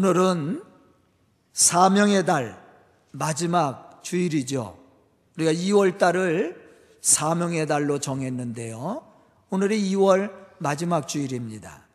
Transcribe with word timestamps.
오늘은 0.00 0.62
사명의 1.52 2.24
달 2.24 2.58
마지막 3.10 4.02
주일이죠. 4.02 4.78
우리가 5.36 5.52
2월 5.52 5.98
달을 5.98 6.56
사명의 7.02 7.66
달로 7.66 7.98
정했는데요. 7.98 9.06
오늘이 9.50 9.90
2월 9.90 10.32
마지막 10.56 11.06
주일입니다. 11.06 11.86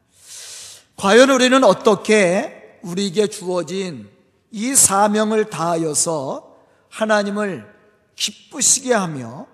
과연 0.97 1.31
우리는 1.31 1.63
어떻게 1.63 2.77
우리에게 2.83 3.25
주어진 3.25 4.07
이 4.51 4.75
사명을 4.75 5.49
다하여서 5.49 6.57
하나님을 6.89 7.65
기쁘시게 8.15 8.93
하며 8.93 9.47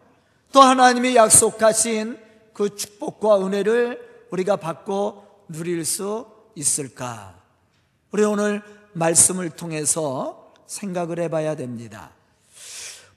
또 0.51 0.59
하나님이 0.59 1.15
약속하신 1.15 2.19
그 2.51 2.75
축복과 2.75 3.45
은혜를 3.45 4.27
우리가 4.29 4.57
받고 4.57 5.45
누릴 5.47 5.85
수 5.85 6.27
있을까? 6.55 7.40
우리 8.11 8.25
오늘 8.25 8.61
말씀을 8.91 9.51
통해서 9.51 10.51
생각을 10.67 11.19
해봐야 11.19 11.55
됩니다. 11.55 12.11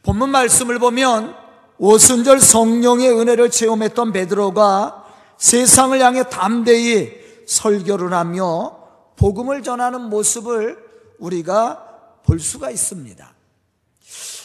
본문 0.05 0.31
말씀을 0.31 0.79
보면 0.79 1.35
오순절 1.79 2.41
성령의 2.41 3.11
은혜를 3.11 3.51
체험했던 3.51 4.13
베드로가 4.13 5.05
세상을 5.37 6.01
향해 6.01 6.23
담대히 6.29 7.11
설교를 7.47 8.13
하며 8.13 8.79
복음을 9.17 9.65
전하는 9.65 10.03
모습을 10.03 10.79
우리가 11.19 12.21
볼 12.25 12.39
수가 12.39 12.71
있습니다. 12.71 13.35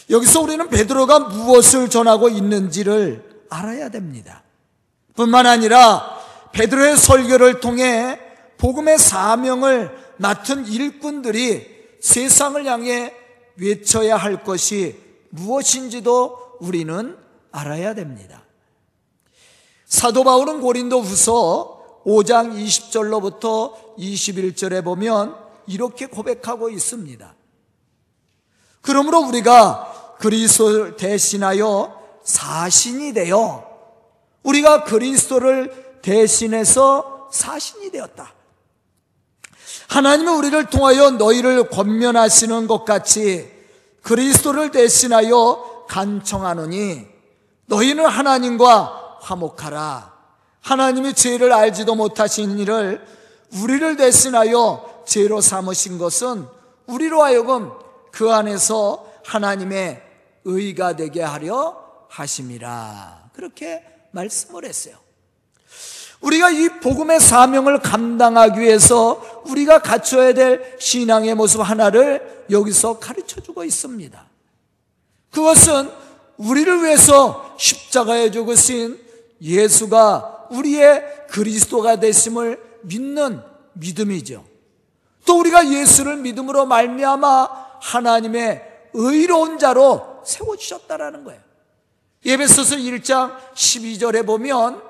여기서 0.10 0.42
우리는 0.42 0.68
베드로가 0.68 1.20
무엇을 1.20 1.90
전하고 1.92 2.30
있는지를 2.30 3.44
알아야 3.52 3.90
됩니다. 3.90 4.42
뿐만 5.16 5.46
아니라 5.46 6.18
베드로의 6.54 6.98
설교를 6.98 7.60
통해 7.60 8.20
복음의 8.58 8.98
사명을 8.98 10.09
맡은 10.20 10.68
일꾼들이 10.68 11.66
세상을 12.02 12.66
향해 12.66 13.14
외쳐야 13.56 14.18
할 14.18 14.44
것이 14.44 14.98
무엇인지도 15.30 16.58
우리는 16.60 17.18
알아야 17.52 17.94
됩니다. 17.94 18.44
사도 19.86 20.24
바울은 20.24 20.62
고린도 20.62 21.02
후서 21.02 22.02
5장 22.06 22.54
20절로부터 22.54 23.74
21절에 23.98 24.84
보면 24.84 25.36
이렇게 25.68 26.06
고백하고 26.06 26.70
있습니다. 26.70 27.36
그러므로 28.82 29.20
우리가 29.22 30.18
그리스도를 30.20 30.98
대신하여 30.98 31.98
사신이 32.24 33.14
되어 33.14 33.68
우리가 34.44 34.84
그리스도를 34.84 36.02
대신해서 36.02 37.30
사신이 37.32 37.92
되었다. 37.92 38.39
하나님은 39.90 40.36
우리를 40.36 40.66
통하여 40.68 41.10
너희를 41.10 41.70
권면하시는 41.70 42.68
것 42.68 42.86
같이 42.86 43.52
그리스도를 44.04 44.72
대신하여 44.72 45.86
간청하노니 45.90 47.08
너희는 47.66 48.06
하나님과 48.06 49.18
화목하라. 49.22 50.14
하나님이 50.62 51.14
죄를 51.14 51.52
알지도 51.52 51.96
못하신 51.96 52.60
일을 52.60 53.04
우리를 53.64 53.96
대신하여 53.98 55.04
죄로 55.06 55.42
삼으신 55.42 55.98
것은 55.98 56.46
우리로 56.86 57.24
하여금 57.24 57.72
그 58.12 58.32
안에서 58.32 59.08
하나님의 59.26 60.04
의가 60.46 60.96
되게 60.96 61.24
하려 61.24 62.06
하심이라. 62.10 63.30
그렇게 63.34 63.84
말씀을 64.12 64.66
했어요. 64.66 65.09
우리가 66.22 66.50
이 66.50 66.68
복음의 66.80 67.20
사명을 67.20 67.80
감당하기 67.80 68.60
위해서 68.60 69.22
우리가 69.46 69.80
갖춰야 69.80 70.34
될 70.34 70.76
신앙의 70.80 71.36
모습 71.36 71.62
하나를 71.62 72.46
여기서 72.50 73.00
가르쳐 73.00 73.40
주고 73.42 73.64
있습니다. 73.64 74.28
그것은 75.32 75.90
우리를 76.38 76.84
위해서 76.84 77.56
십자가에 77.58 78.32
죽으신 78.32 79.00
예수가 79.42 80.48
우리의 80.52 81.04
그리스도가 81.30 82.00
되심을 82.00 82.62
믿는 82.82 83.42
믿음이죠. 83.74 84.44
또 85.26 85.40
우리가 85.40 85.70
예수를 85.70 86.18
믿음으로 86.18 86.66
말미암아 86.66 87.70
하나님의 87.82 88.64
의로운 88.94 89.60
자로 89.60 90.22
세워 90.26 90.58
주셨다라는 90.58 91.24
거예요. 91.24 91.40
예배소서 92.26 92.76
1장 92.76 93.36
12절에 93.54 94.26
보면 94.26 94.89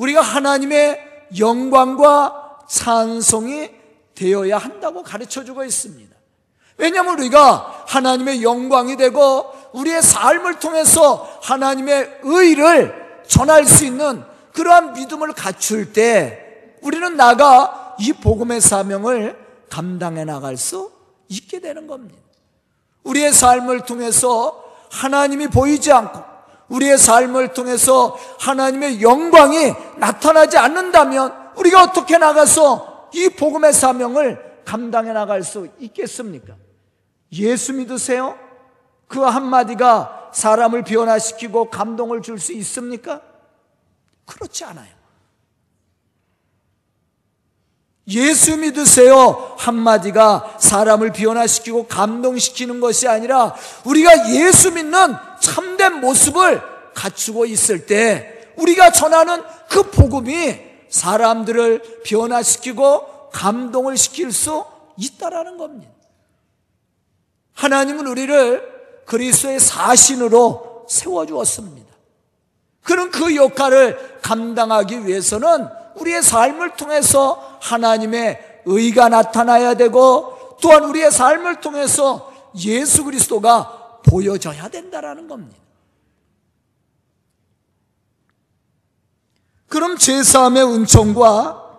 우리가 0.00 0.22
하나님의 0.22 0.98
영광과 1.38 2.58
찬송이 2.66 3.70
되어야 4.14 4.56
한다고 4.56 5.02
가르쳐 5.02 5.44
주고 5.44 5.62
있습니다. 5.62 6.16
왜냐하면 6.78 7.18
우리가 7.18 7.84
하나님의 7.86 8.42
영광이 8.42 8.96
되고 8.96 9.52
우리의 9.72 10.02
삶을 10.02 10.58
통해서 10.58 11.28
하나님의 11.42 12.20
의를 12.22 13.22
전할 13.26 13.66
수 13.66 13.84
있는 13.84 14.24
그러한 14.54 14.94
믿음을 14.94 15.32
갖출 15.34 15.92
때 15.92 16.74
우리는 16.80 17.16
나가 17.16 17.94
이 18.00 18.14
복음의 18.14 18.62
사명을 18.62 19.38
감당해 19.68 20.24
나갈 20.24 20.56
수 20.56 20.90
있게 21.28 21.60
되는 21.60 21.86
겁니다. 21.86 22.16
우리의 23.04 23.32
삶을 23.32 23.84
통해서 23.84 24.64
하나님이 24.90 25.48
보이지 25.48 25.92
않고 25.92 26.29
우리의 26.70 26.96
삶을 26.98 27.52
통해서 27.52 28.16
하나님의 28.40 29.02
영광이 29.02 29.74
나타나지 29.98 30.56
않는다면 30.56 31.52
우리가 31.56 31.82
어떻게 31.82 32.16
나가서 32.16 33.10
이 33.12 33.28
복음의 33.28 33.72
사명을 33.72 34.62
감당해 34.64 35.12
나갈 35.12 35.42
수 35.42 35.68
있겠습니까? 35.78 36.54
예수 37.32 37.72
믿으세요? 37.74 38.38
그 39.08 39.20
한마디가 39.20 40.30
사람을 40.32 40.84
변화시키고 40.84 41.70
감동을 41.70 42.22
줄 42.22 42.38
수 42.38 42.52
있습니까? 42.52 43.20
그렇지 44.26 44.64
않아요. 44.64 44.99
예수 48.10 48.56
믿으세요. 48.56 49.54
한마디가 49.58 50.56
사람을 50.58 51.12
변화시키고 51.12 51.86
감동시키는 51.86 52.80
것이 52.80 53.08
아니라 53.08 53.54
우리가 53.84 54.30
예수 54.30 54.72
믿는 54.72 55.14
참된 55.40 56.00
모습을 56.00 56.60
갖추고 56.94 57.46
있을 57.46 57.86
때 57.86 58.52
우리가 58.56 58.90
전하는 58.90 59.42
그 59.68 59.90
복음이 59.90 60.58
사람들을 60.88 62.02
변화시키고 62.04 63.30
감동을 63.30 63.96
시킬 63.96 64.32
수 64.32 64.64
있다라는 64.96 65.56
겁니다. 65.56 65.92
하나님은 67.54 68.06
우리를 68.06 69.04
그리스도의 69.06 69.60
사신으로 69.60 70.86
세워 70.88 71.26
주었습니다. 71.26 71.90
그런 72.82 73.10
그 73.10 73.36
역할을 73.36 74.18
감당하기 74.22 75.06
위해서는 75.06 75.68
우리의 76.00 76.22
삶을 76.22 76.76
통해서 76.76 77.58
하나님의 77.60 78.62
의가 78.64 79.08
나타나야 79.08 79.74
되고 79.74 80.56
또한 80.60 80.84
우리의 80.84 81.10
삶을 81.10 81.60
통해서 81.60 82.32
예수 82.64 83.04
그리스도가 83.04 84.00
보여져야 84.04 84.68
된다라는 84.68 85.28
겁니다. 85.28 85.56
그럼 89.68 89.96
제사함의 89.96 90.64
은총과 90.64 91.70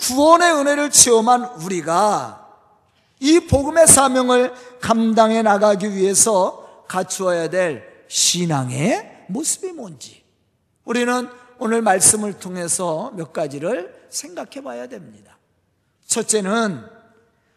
구원의 0.00 0.52
은혜를 0.52 0.90
체험한 0.90 1.44
우리가 1.62 2.46
이 3.20 3.40
복음의 3.40 3.86
사명을 3.86 4.52
감당해 4.80 5.42
나가기 5.42 5.94
위해서 5.94 6.84
갖추어야 6.88 7.48
될 7.48 8.04
신앙의 8.08 9.26
모습이 9.28 9.72
뭔지 9.72 10.22
우리는 10.84 11.28
오늘 11.58 11.82
말씀을 11.82 12.38
통해서 12.38 13.12
몇 13.14 13.32
가지를 13.32 14.06
생각해 14.10 14.62
봐야 14.62 14.86
됩니다. 14.86 15.38
첫째는 16.06 16.86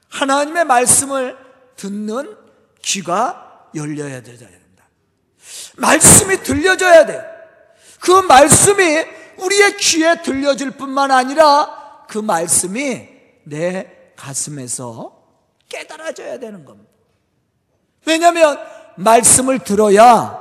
하나님의 0.09 0.65
말씀을 0.65 1.37
듣는 1.75 2.35
귀가 2.81 3.69
열려야 3.75 4.21
된다. 4.21 4.47
말씀이 5.77 6.37
들려져야 6.43 7.05
돼. 7.05 7.23
그 7.99 8.11
말씀이 8.11 9.05
우리의 9.37 9.77
귀에 9.77 10.21
들려질 10.21 10.71
뿐만 10.71 11.11
아니라 11.11 12.05
그 12.07 12.17
말씀이 12.17 13.07
내 13.43 14.13
가슴에서 14.15 15.23
깨달아져야 15.69 16.39
되는 16.39 16.65
겁니다. 16.65 16.89
왜냐하면 18.05 18.59
말씀을 18.97 19.59
들어야 19.59 20.39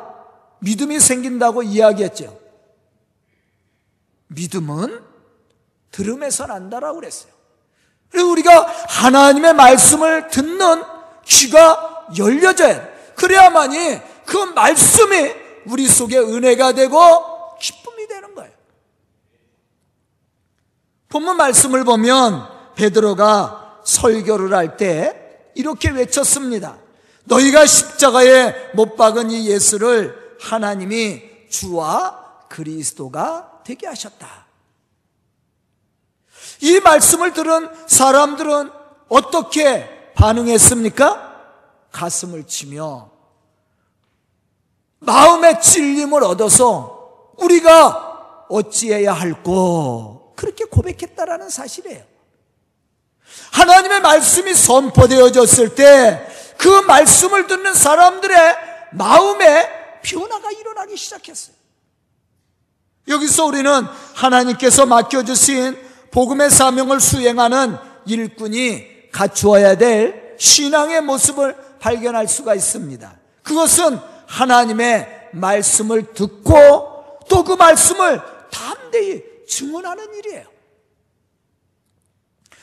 믿음이 0.60 0.98
생긴다고 0.98 1.62
이야기했죠. 1.62 2.37
믿음은 4.28 5.04
들음에서 5.90 6.46
난다라고 6.46 7.00
그랬어요. 7.00 7.32
그리고 8.10 8.30
우리가 8.30 8.66
하나님의 8.88 9.54
말씀을 9.54 10.28
듣는 10.28 10.82
귀가 11.26 12.06
열려져야 12.16 12.74
돼. 12.74 13.12
그래야만이 13.16 14.00
그 14.24 14.36
말씀이 14.36 15.34
우리 15.66 15.86
속에 15.86 16.18
은혜가 16.18 16.72
되고 16.72 17.56
기쁨이 17.58 18.06
되는 18.06 18.34
거예요. 18.34 18.52
본문 21.08 21.36
말씀을 21.36 21.84
보면 21.84 22.74
베드로가 22.76 23.80
설교를 23.84 24.54
할 24.54 24.76
때 24.76 25.50
이렇게 25.54 25.90
외쳤습니다. 25.90 26.78
너희가 27.24 27.66
십자가에 27.66 28.70
못 28.74 28.96
박은 28.96 29.30
이 29.30 29.48
예수를 29.48 30.36
하나님이 30.40 31.22
주와 31.50 32.46
그리스도가 32.48 33.57
되게 33.68 33.86
하셨다. 33.86 34.46
이 36.62 36.80
말씀을 36.80 37.34
들은 37.34 37.68
사람들은 37.86 38.72
어떻게 39.08 40.12
반응했습니까? 40.14 41.28
가슴을 41.92 42.46
치며 42.46 43.10
마음의 45.00 45.60
찔림을 45.60 46.24
얻어서 46.24 47.34
우리가 47.36 48.46
어찌해야 48.48 49.12
할꼬 49.12 50.32
그렇게 50.34 50.64
고백했다라는 50.64 51.50
사실이에요. 51.50 52.04
하나님의 53.52 54.00
말씀이 54.00 54.54
선포되어졌을 54.54 55.74
때 55.74 56.38
그 56.58 56.68
말씀을 56.68 57.46
듣는 57.46 57.72
사람들의 57.72 58.56
마음에 58.92 60.00
변화가 60.02 60.50
일어나기 60.50 60.96
시작했어요. 60.96 61.57
여기서 63.08 63.46
우리는 63.46 63.70
하나님께서 64.14 64.86
맡겨주신 64.86 65.76
복음의 66.10 66.50
사명을 66.50 67.00
수행하는 67.00 67.76
일꾼이 68.06 69.10
갖추어야 69.12 69.76
될 69.76 70.36
신앙의 70.38 71.02
모습을 71.02 71.56
발견할 71.80 72.28
수가 72.28 72.54
있습니다. 72.54 73.18
그것은 73.42 73.98
하나님의 74.26 75.30
말씀을 75.32 76.12
듣고 76.12 76.98
또 77.28 77.44
그 77.44 77.52
말씀을 77.54 78.20
담대히 78.50 79.22
증언하는 79.46 80.14
일이에요. 80.14 80.44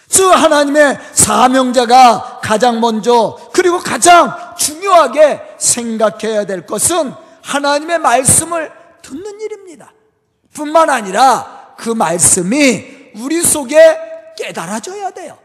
즉 0.07 0.29
하나님의 0.29 0.99
사명자가 1.13 2.39
가장 2.43 2.79
먼저 2.79 3.37
그리고 3.51 3.79
가장 3.79 4.55
중요하게 4.57 5.41
생각해야 5.57 6.45
될 6.45 6.65
것은 6.65 7.13
하나님의 7.41 7.99
말씀을 7.99 8.71
듣는 9.01 9.41
일입니다. 9.41 9.94
뿐만 10.55 10.89
아니라 10.89 11.75
그 11.77 11.89
말씀이 11.89 13.11
우리 13.15 13.43
속에 13.43 14.33
깨달아져야 14.37 15.11
돼요. 15.11 15.37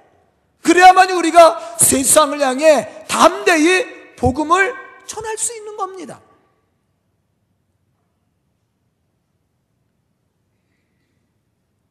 그래야만 0.63 1.11
우리가 1.11 1.77
세상을 1.79 2.41
향해 2.41 3.05
담대히 3.09 4.15
복음을 4.17 4.75
전할 5.07 5.37
수 5.37 5.55
있는 5.55 5.77
겁니다. 5.77 6.21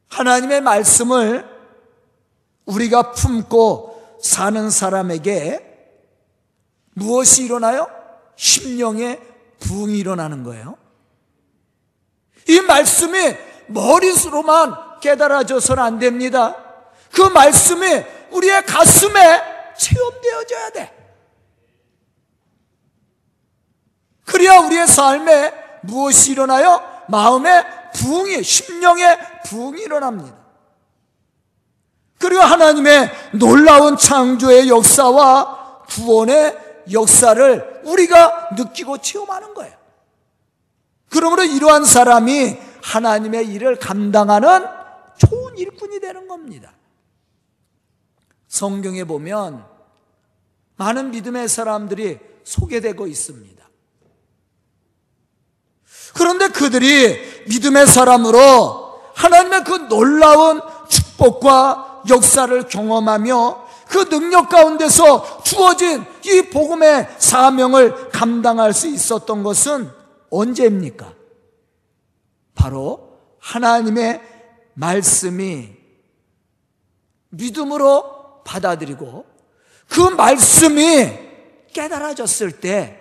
하나님의 0.08 0.60
말씀을 0.60 1.48
우리가 2.64 3.12
품고 3.12 4.18
사는 4.22 4.70
사람에게 4.70 5.66
무엇이 6.94 7.44
일어나요? 7.44 7.88
심령의 8.36 9.20
부흥이 9.60 9.98
일어나는 9.98 10.42
거예요. 10.42 10.79
이 12.48 12.60
말씀이 12.60 13.36
머릿으로만 13.66 15.00
깨달아져서는 15.00 15.82
안 15.82 15.98
됩니다. 15.98 16.56
그 17.12 17.22
말씀이 17.22 17.86
우리의 18.30 18.64
가슴에 18.66 19.42
체험되어져야 19.76 20.70
돼. 20.70 21.00
그래야 24.24 24.58
우리의 24.60 24.86
삶에 24.86 25.52
무엇이 25.82 26.32
일어나요? 26.32 26.82
마음의 27.08 27.64
부흥이, 27.94 28.42
심령의 28.42 29.18
부흥이 29.46 29.82
일어납니다. 29.82 30.36
그리고 32.18 32.42
하나님의 32.42 33.10
놀라운 33.32 33.96
창조의 33.96 34.68
역사와 34.68 35.82
구원의 35.88 36.56
역사를 36.92 37.80
우리가 37.84 38.50
느끼고 38.56 38.98
체험하는 38.98 39.54
거예요. 39.54 39.79
그러므로 41.10 41.44
이러한 41.44 41.84
사람이 41.84 42.56
하나님의 42.82 43.48
일을 43.48 43.76
감당하는 43.76 44.64
좋은 45.18 45.58
일꾼이 45.58 46.00
되는 46.00 46.26
겁니다. 46.26 46.72
성경에 48.48 49.04
보면 49.04 49.64
많은 50.76 51.10
믿음의 51.10 51.48
사람들이 51.48 52.18
소개되고 52.44 53.06
있습니다. 53.06 53.60
그런데 56.14 56.48
그들이 56.48 57.44
믿음의 57.48 57.86
사람으로 57.86 59.00
하나님의 59.14 59.64
그 59.64 59.72
놀라운 59.88 60.60
축복과 60.88 62.02
역사를 62.08 62.62
경험하며 62.68 63.68
그 63.88 64.08
능력 64.08 64.48
가운데서 64.48 65.42
주어진 65.42 66.04
이 66.24 66.42
복음의 66.42 67.16
사명을 67.18 68.10
감당할 68.10 68.72
수 68.72 68.88
있었던 68.88 69.42
것은 69.42 69.99
언제입니까? 70.30 71.14
바로 72.54 73.18
하나님의 73.38 74.20
말씀이 74.74 75.68
믿음으로 77.30 78.42
받아들이고 78.44 79.26
그 79.88 80.00
말씀이 80.00 81.08
깨달아졌을 81.72 82.60
때 82.60 82.98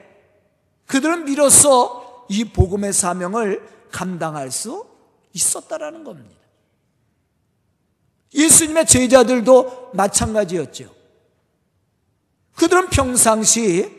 그들은 0.85 1.25
비로소 1.25 2.25
이 2.29 2.45
복음의 2.45 2.93
사명을 2.93 3.67
감당할 3.91 4.51
수 4.51 4.85
있었다라는 5.33 6.03
겁니다. 6.03 6.35
예수님의 8.33 8.85
제자들도 8.85 9.91
마찬가지였죠. 9.93 10.93
그들은 12.55 12.89
평상시 12.89 13.97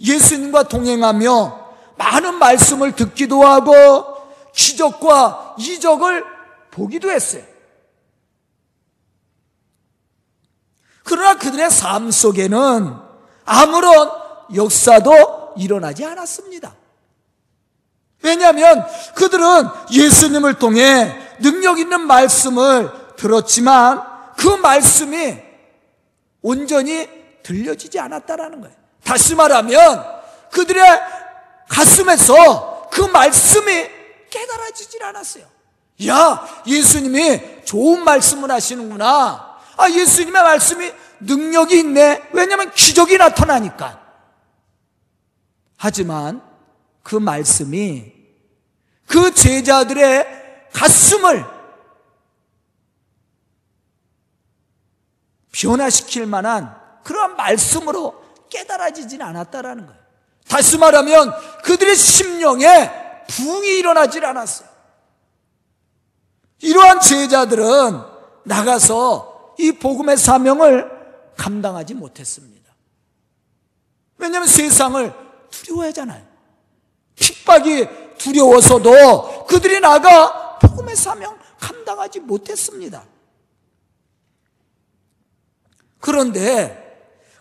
예수님과 0.00 0.64
동행하며 0.68 1.59
많은 2.00 2.36
말씀을 2.36 2.92
듣기도 2.96 3.46
하고 3.46 4.16
기적과 4.54 5.56
이적을 5.58 6.24
보기도 6.70 7.10
했어요. 7.10 7.42
그러나 11.04 11.36
그들의 11.36 11.70
삶 11.70 12.10
속에는 12.10 12.94
아무런 13.44 14.10
역사도 14.54 15.54
일어나지 15.58 16.04
않았습니다. 16.04 16.74
왜냐하면 18.22 18.86
그들은 19.14 19.66
예수님을 19.92 20.54
통해 20.54 21.14
능력 21.40 21.78
있는 21.78 22.06
말씀을 22.06 22.90
들었지만 23.16 24.02
그 24.36 24.48
말씀이 24.48 25.38
온전히 26.42 27.08
들려지지 27.42 27.98
않았다라는 27.98 28.60
거예요. 28.62 28.76
다시 29.04 29.34
말하면 29.34 30.04
그들의 30.50 30.82
가슴에서 31.70 32.88
그 32.90 33.00
말씀이 33.02 33.88
깨달아지질 34.28 35.02
않았어요. 35.04 35.44
야, 36.06 36.62
예수님이 36.66 37.64
좋은 37.64 38.02
말씀을 38.04 38.50
하시는구나. 38.50 39.58
아, 39.76 39.90
예수님의 39.90 40.42
말씀이 40.42 40.92
능력이 41.20 41.78
있네. 41.78 42.28
왜냐하면 42.32 42.72
기적이 42.72 43.18
나타나니까. 43.18 44.00
하지만 45.76 46.42
그 47.02 47.16
말씀이 47.16 48.12
그 49.06 49.32
제자들의 49.32 50.68
가슴을 50.72 51.44
변화시킬 55.52 56.26
만한 56.26 56.76
그러한 57.04 57.36
말씀으로 57.36 58.22
깨달아지진 58.50 59.22
않았다라는 59.22 59.86
거예요. 59.86 59.99
다시 60.50 60.76
말하면 60.78 61.32
그들의 61.62 61.94
심령에 61.94 62.90
부흥이 63.28 63.68
일어나질 63.78 64.26
않았어요. 64.26 64.68
이러한 66.58 67.00
제자들은 67.00 68.00
나가서 68.44 69.54
이 69.58 69.70
복음의 69.70 70.16
사명을 70.16 70.90
감당하지 71.36 71.94
못했습니다. 71.94 72.74
왜냐하면 74.18 74.48
세상을 74.48 75.14
두려워하잖아요. 75.50 76.26
핍박이 77.14 77.86
두려워서도 78.18 79.46
그들이 79.46 79.78
나가 79.78 80.58
복음의 80.58 80.96
사명 80.96 81.38
감당하지 81.60 82.20
못했습니다. 82.20 83.04
그런데 86.00 86.76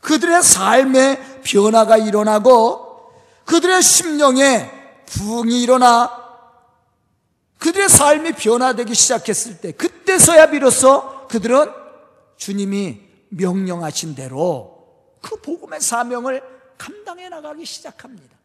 그들의 0.01 0.44
삶에 0.44 1.42
변화가 1.44 1.98
일어나고 1.98 2.88
그들의 3.50 3.82
심령에 3.82 4.70
부흥이 5.08 5.63
일어나 5.63 6.15
그들의 7.58 7.89
삶이 7.89 8.34
변화되기 8.34 8.94
시작했을 8.94 9.60
때 9.60 9.72
그때서야 9.72 10.51
비로소 10.51 11.27
그들은 11.27 11.72
주님이 12.38 13.01
명령하신 13.29 14.13
대로 14.13 14.86
그 15.22 15.36
복음의 15.41 15.82
사명을 15.82 16.44
감당해 16.77 17.27
나가기 17.27 17.65
시작합니다. 17.65 18.38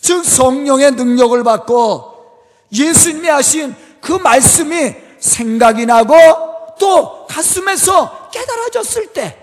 즉 0.00 0.24
성령의 0.24 0.92
능력을 0.92 1.42
받고 1.42 2.46
예수님이 2.72 3.28
하신 3.28 3.74
그 4.00 4.12
말씀이 4.12 4.94
생각이 5.18 5.84
나고 5.84 6.14
또 6.78 7.26
가슴에서 7.26 8.30
깨달아졌을 8.30 9.12
때 9.12 9.36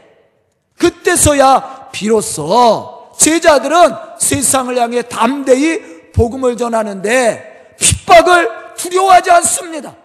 그때서야 0.77 1.89
비로소 1.91 2.94
제자들은 3.17 4.19
세상을 4.19 4.77
향해 4.77 5.01
담대히 5.01 6.11
복음을 6.11 6.57
전하는데 6.57 7.75
핍박을 7.79 8.75
두려워하지 8.75 9.31
않습니다. 9.31 9.95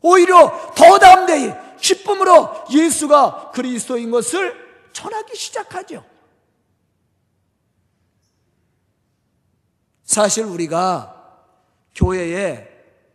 오히려 0.00 0.72
더 0.74 0.98
담대히 0.98 1.52
기쁨으로 1.80 2.48
예수가 2.70 3.52
그리스도인 3.52 4.10
것을 4.10 4.54
전하기 4.92 5.36
시작하죠. 5.36 6.04
사실 10.04 10.44
우리가 10.44 11.44
교회에 11.94 12.68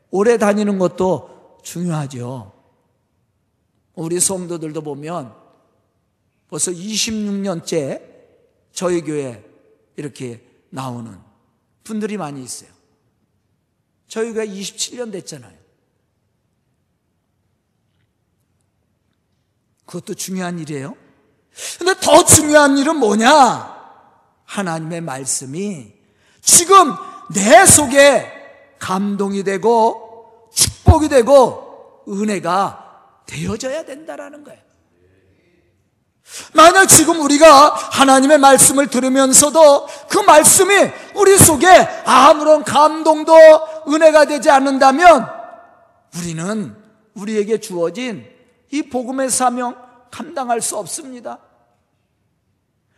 오래 0.09 0.37
다니는 0.37 0.79
것도 0.79 1.59
중요하죠. 1.63 2.53
우리 3.95 4.19
성도들도 4.19 4.81
보면 4.81 5.33
벌써 6.49 6.71
26년째 6.71 8.16
저희 8.77 9.01
교회 9.01 9.43
이렇게 9.95 10.39
나오는 10.69 11.19
분들이 11.83 12.15
많이 12.15 12.43
있어요. 12.43 12.69
저희 14.07 14.31
교회 14.31 14.45
27년 14.45 15.11
됐잖아요. 15.11 15.57
그것도 19.87 20.13
중요한 20.13 20.59
일이에요. 20.59 20.95
근데 21.79 21.99
더 21.99 22.23
중요한 22.23 22.77
일은 22.77 22.97
뭐냐? 22.97 23.33
하나님의 24.45 25.01
말씀이 25.01 25.95
지금 26.41 26.93
내 27.33 27.65
속에 27.65 28.31
감동이 28.77 29.43
되고 29.43 30.51
축복이 30.53 31.09
되고 31.09 32.03
은혜가 32.07 33.23
되어져야 33.25 33.85
된다라는 33.85 34.43
거예요. 34.43 34.66
만약 36.53 36.85
지금 36.85 37.21
우리가 37.21 37.69
하나님의 37.73 38.37
말씀을 38.37 38.87
들으면서도 38.87 39.87
그 40.09 40.19
말씀이 40.19 40.73
우리 41.15 41.37
속에 41.37 41.67
아무런 42.05 42.63
감동도 42.63 43.33
은혜가 43.87 44.25
되지 44.25 44.49
않는다면 44.49 45.27
우리는 46.17 46.75
우리에게 47.13 47.59
주어진 47.59 48.25
이 48.71 48.83
복음의 48.83 49.29
사명 49.29 49.75
감당할 50.11 50.61
수 50.61 50.77
없습니다. 50.77 51.39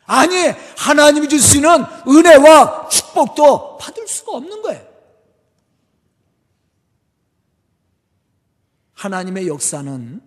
아니, 0.05 0.36
하나님이 0.77 1.29
주시는 1.29 1.86
은혜와 2.07 2.89
축복도 2.89 3.77
받을 3.77 4.07
수가 4.07 4.38
없는 4.38 4.62
거예요. 4.63 4.89
하나님의 8.95 9.48
역사는 9.48 10.21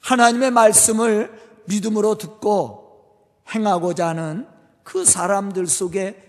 하나님의 0.00 0.50
말씀을 0.52 1.49
믿음으로 1.70 2.16
듣고 2.16 3.28
행하고자 3.54 4.08
하는 4.08 4.46
그 4.82 5.04
사람들 5.04 5.68
속에 5.68 6.20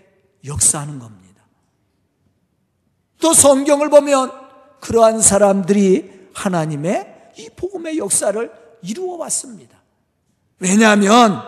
역사하는 0.44 1.00
겁니다. 1.00 1.42
또 3.20 3.32
성경을 3.32 3.90
보면 3.90 4.32
그러한 4.80 5.20
사람들이 5.20 6.30
하나님의 6.34 7.32
이 7.38 7.48
복음의 7.56 7.98
역사를 7.98 8.52
이루어 8.82 9.16
왔습니다. 9.18 9.78
왜냐하면 10.58 11.42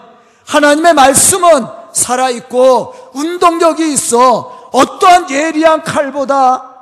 하나님의 0.46 0.94
말씀은 0.94 1.66
살아있고 1.92 3.12
운동력이 3.14 3.92
있어 3.92 4.70
어떠한 4.72 5.30
예리한 5.30 5.84
칼보다 5.84 6.74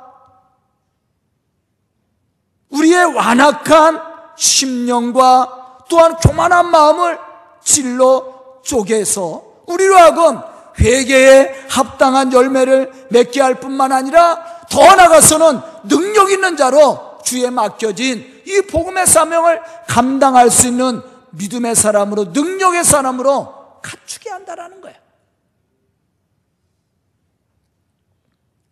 우리의 2.69 3.13
완악한 3.13 4.01
심령과 4.35 5.62
또한 5.93 6.15
교만한 6.15 6.71
마음을 6.71 7.19
찔러 7.63 8.61
쪼개서 8.63 9.43
우리로 9.67 9.95
하금 9.95 10.39
회개에 10.79 11.67
합당한 11.69 12.33
열매를 12.33 13.09
맺게 13.11 13.39
할 13.39 13.59
뿐만 13.59 13.91
아니라 13.91 14.65
더 14.71 14.95
나아가서는 14.95 15.59
능력 15.83 16.31
있는 16.31 16.57
자로 16.57 17.19
주에 17.23 17.51
맡겨진 17.51 18.41
이 18.43 18.61
복음의 18.71 19.05
사명을 19.05 19.61
감당할 19.87 20.49
수 20.49 20.67
있는 20.67 21.03
믿음의 21.29 21.75
사람으로 21.75 22.25
능력의 22.25 22.83
사람으로 22.83 23.53
갖추게 23.83 24.31
한다라는 24.31 24.81
거예요. 24.81 24.97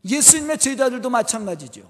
예수님의 0.05 0.57
제자들도 0.57 1.07
마찬가지죠. 1.07 1.83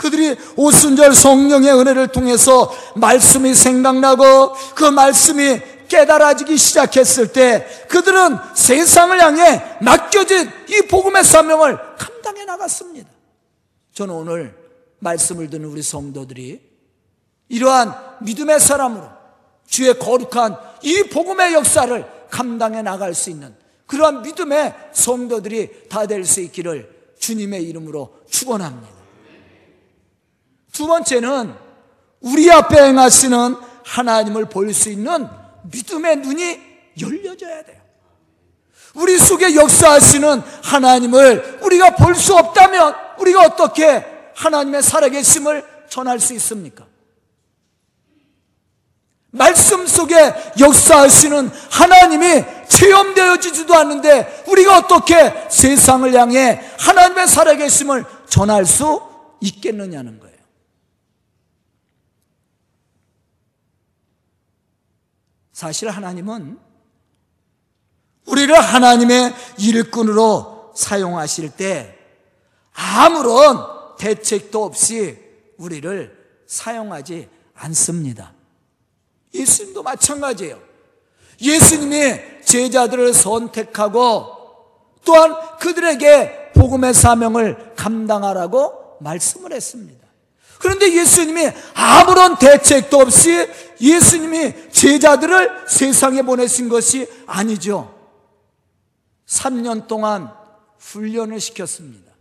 그들이 0.00 0.34
오순절 0.56 1.14
성령의 1.14 1.74
은혜를 1.74 2.08
통해서 2.08 2.74
말씀이 2.96 3.54
생각나고 3.54 4.54
그 4.74 4.84
말씀이 4.84 5.60
깨달아지기 5.88 6.56
시작했을 6.56 7.34
때 7.34 7.66
그들은 7.90 8.38
세상을 8.54 9.20
향해 9.20 9.62
맡겨진 9.82 10.50
이 10.70 10.82
복음의 10.88 11.22
사명을 11.22 11.78
감당해 11.98 12.46
나갔습니다. 12.46 13.10
저는 13.92 14.14
오늘 14.14 14.54
말씀을 15.00 15.50
듣는 15.50 15.68
우리 15.68 15.82
성도들이 15.82 16.62
이러한 17.50 17.94
믿음의 18.22 18.58
사람으로 18.58 19.06
주의 19.66 19.92
거룩한 19.98 20.56
이 20.82 21.02
복음의 21.12 21.52
역사를 21.52 22.06
감당해 22.30 22.80
나갈 22.80 23.12
수 23.12 23.28
있는 23.28 23.54
그러한 23.86 24.22
믿음의 24.22 24.74
성도들이 24.94 25.88
다 25.90 26.06
될 26.06 26.24
수 26.24 26.40
있기를 26.40 26.88
주님의 27.18 27.64
이름으로 27.64 28.14
축원합니다. 28.30 28.99
두 30.72 30.86
번째는 30.86 31.54
우리 32.20 32.50
앞에 32.50 32.82
행하시는 32.82 33.56
하나님을 33.84 34.46
볼 34.46 34.72
수 34.72 34.88
있는 34.90 35.26
믿음의 35.64 36.16
눈이 36.16 36.60
열려져야 37.00 37.62
돼요. 37.64 37.80
우리 38.94 39.18
속에 39.18 39.54
역사하시는 39.54 40.42
하나님을 40.62 41.60
우리가 41.62 41.94
볼 41.96 42.14
수 42.14 42.34
없다면 42.36 42.94
우리가 43.18 43.42
어떻게 43.42 44.04
하나님의 44.34 44.82
살아계심을 44.82 45.64
전할 45.88 46.18
수 46.20 46.34
있습니까? 46.34 46.86
말씀 49.32 49.86
속에 49.86 50.14
역사하시는 50.58 51.50
하나님이 51.70 52.44
체험되어지지도 52.68 53.74
않는데 53.74 54.44
우리가 54.48 54.78
어떻게 54.78 55.32
세상을 55.48 56.12
향해 56.14 56.60
하나님의 56.78 57.28
살아계심을 57.28 58.04
전할 58.28 58.66
수 58.66 59.00
있겠느냐는 59.40 60.18
거예요. 60.18 60.29
사실 65.60 65.90
하나님은 65.90 66.58
우리를 68.24 68.58
하나님의 68.58 69.34
일꾼으로 69.58 70.72
사용하실 70.74 71.50
때 71.50 71.98
아무런 72.72 73.58
대책도 73.98 74.64
없이 74.64 75.18
우리를 75.58 76.16
사용하지 76.46 77.28
않습니다. 77.52 78.32
예수님도 79.34 79.82
마찬가지예요. 79.82 80.58
예수님이 81.42 82.42
제자들을 82.42 83.12
선택하고 83.12 84.38
또한 85.04 85.58
그들에게 85.58 86.52
복음의 86.54 86.94
사명을 86.94 87.74
감당하라고 87.76 88.96
말씀을 89.00 89.52
했습니다. 89.52 89.99
그런데 90.60 90.94
예수님이 90.94 91.50
아무런 91.72 92.36
대책도 92.36 92.98
없이 92.98 93.48
예수님이 93.80 94.70
제자들을 94.70 95.64
세상에 95.66 96.20
보내신 96.20 96.68
것이 96.68 97.08
아니죠. 97.26 97.94
3년 99.26 99.86
동안 99.86 100.30
훈련을 100.78 101.40
시켰습니다. 101.40 102.12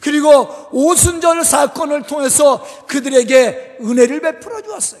그리고 0.00 0.48
오순절 0.72 1.44
사건을 1.44 2.02
통해서 2.02 2.66
그들에게 2.88 3.78
은혜를 3.80 4.20
베풀어 4.20 4.60
주었어요. 4.62 5.00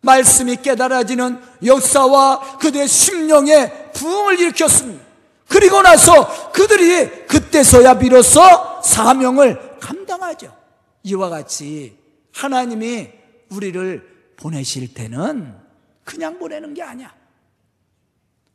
말씀이 0.00 0.56
깨달아지는 0.62 1.40
역사와 1.64 2.58
그들의 2.58 2.86
심령에 2.86 3.90
부흥을 3.94 4.38
일으켰습니다. 4.38 5.04
그리고 5.48 5.82
나서 5.82 6.52
그들이 6.52 7.26
그때서야 7.26 7.98
비로소 7.98 8.40
사명을 8.84 9.78
감당하죠. 9.80 10.63
이와 11.04 11.28
같이 11.28 11.96
하나님이 12.32 13.10
우리를 13.50 14.34
보내실 14.36 14.92
때는 14.94 15.56
그냥 16.02 16.38
보내는 16.38 16.74
게 16.74 16.82
아니야. 16.82 17.14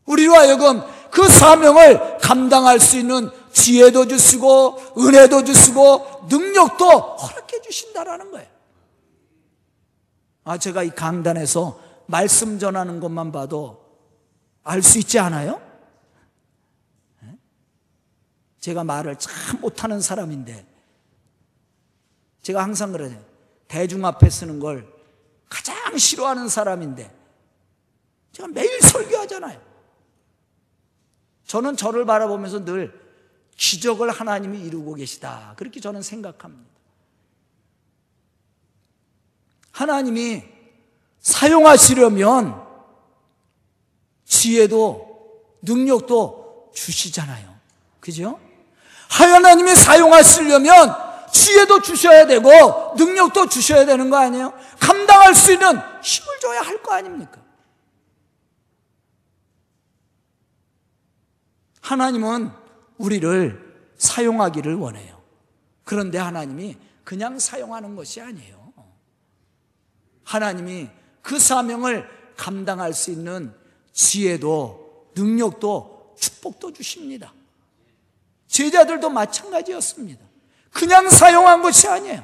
우리로 0.05 0.33
하여금 0.33 0.81
그 1.11 1.27
사명을 1.29 2.17
감당할 2.17 2.79
수 2.79 2.97
있는 2.97 3.29
지혜도 3.53 4.07
주시고 4.07 4.95
은혜도 4.97 5.43
주시고 5.43 6.27
능력도 6.29 6.85
허락해 6.89 7.61
주신다라는 7.61 8.31
거예요. 8.31 8.47
아, 10.43 10.57
제가 10.57 10.83
이 10.83 10.89
강단에서 10.89 11.79
말씀 12.07 12.57
전하는 12.57 12.99
것만 12.99 13.31
봐도 13.31 13.87
알 14.63 14.81
수 14.81 14.97
있지 14.97 15.19
않아요? 15.19 15.61
예? 17.23 17.37
제가 18.59 18.83
말을 18.83 19.15
참 19.17 19.61
못하는 19.61 20.01
사람인데 20.01 20.65
제가 22.41 22.63
항상 22.63 22.91
그래요. 22.91 23.19
대중 23.67 24.05
앞에 24.05 24.29
쓰는 24.29 24.59
걸 24.59 24.91
가장 25.49 25.97
싫어하는 25.97 26.47
사람인데 26.47 27.13
제가 28.31 28.47
매일 28.49 28.81
설교하잖아요. 28.81 29.61
저는 31.45 31.75
저를 31.77 32.05
바라보면서 32.05 32.63
늘 32.63 32.93
기적을 33.55 34.11
하나님이 34.11 34.59
이루고 34.61 34.93
계시다. 34.95 35.53
그렇게 35.57 35.79
저는 35.79 36.01
생각합니다. 36.01 36.69
하나님이 39.71 40.43
사용하시려면 41.19 42.65
지혜도 44.25 45.57
능력도 45.61 46.71
주시잖아요. 46.73 47.53
그죠? 47.99 48.39
하나님이 49.09 49.75
사용하시려면 49.75 51.08
지혜도 51.31 51.81
주셔야 51.81 52.25
되고 52.25 52.49
능력도 52.97 53.49
주셔야 53.49 53.85
되는 53.85 54.09
거 54.09 54.17
아니에요? 54.17 54.53
감당할 54.79 55.35
수 55.35 55.53
있는 55.53 55.67
힘을 56.01 56.39
줘야 56.41 56.61
할 56.61 56.81
거 56.81 56.93
아닙니까? 56.93 57.39
하나님은 61.81 62.51
우리를 62.97 63.93
사용하기를 63.97 64.75
원해요. 64.75 65.21
그런데 65.83 66.17
하나님이 66.17 66.77
그냥 67.03 67.39
사용하는 67.39 67.95
것이 67.95 68.21
아니에요. 68.21 68.59
하나님이 70.23 70.89
그 71.21 71.39
사명을 71.39 72.07
감당할 72.37 72.93
수 72.93 73.09
있는 73.11 73.53
지혜도 73.91 75.11
능력도 75.15 76.15
축복도 76.19 76.71
주십니다. 76.73 77.33
제자들도 78.47 79.09
마찬가지였습니다. 79.09 80.28
그냥 80.71 81.09
사용한 81.09 81.61
것이 81.61 81.87
아니에요. 81.87 82.23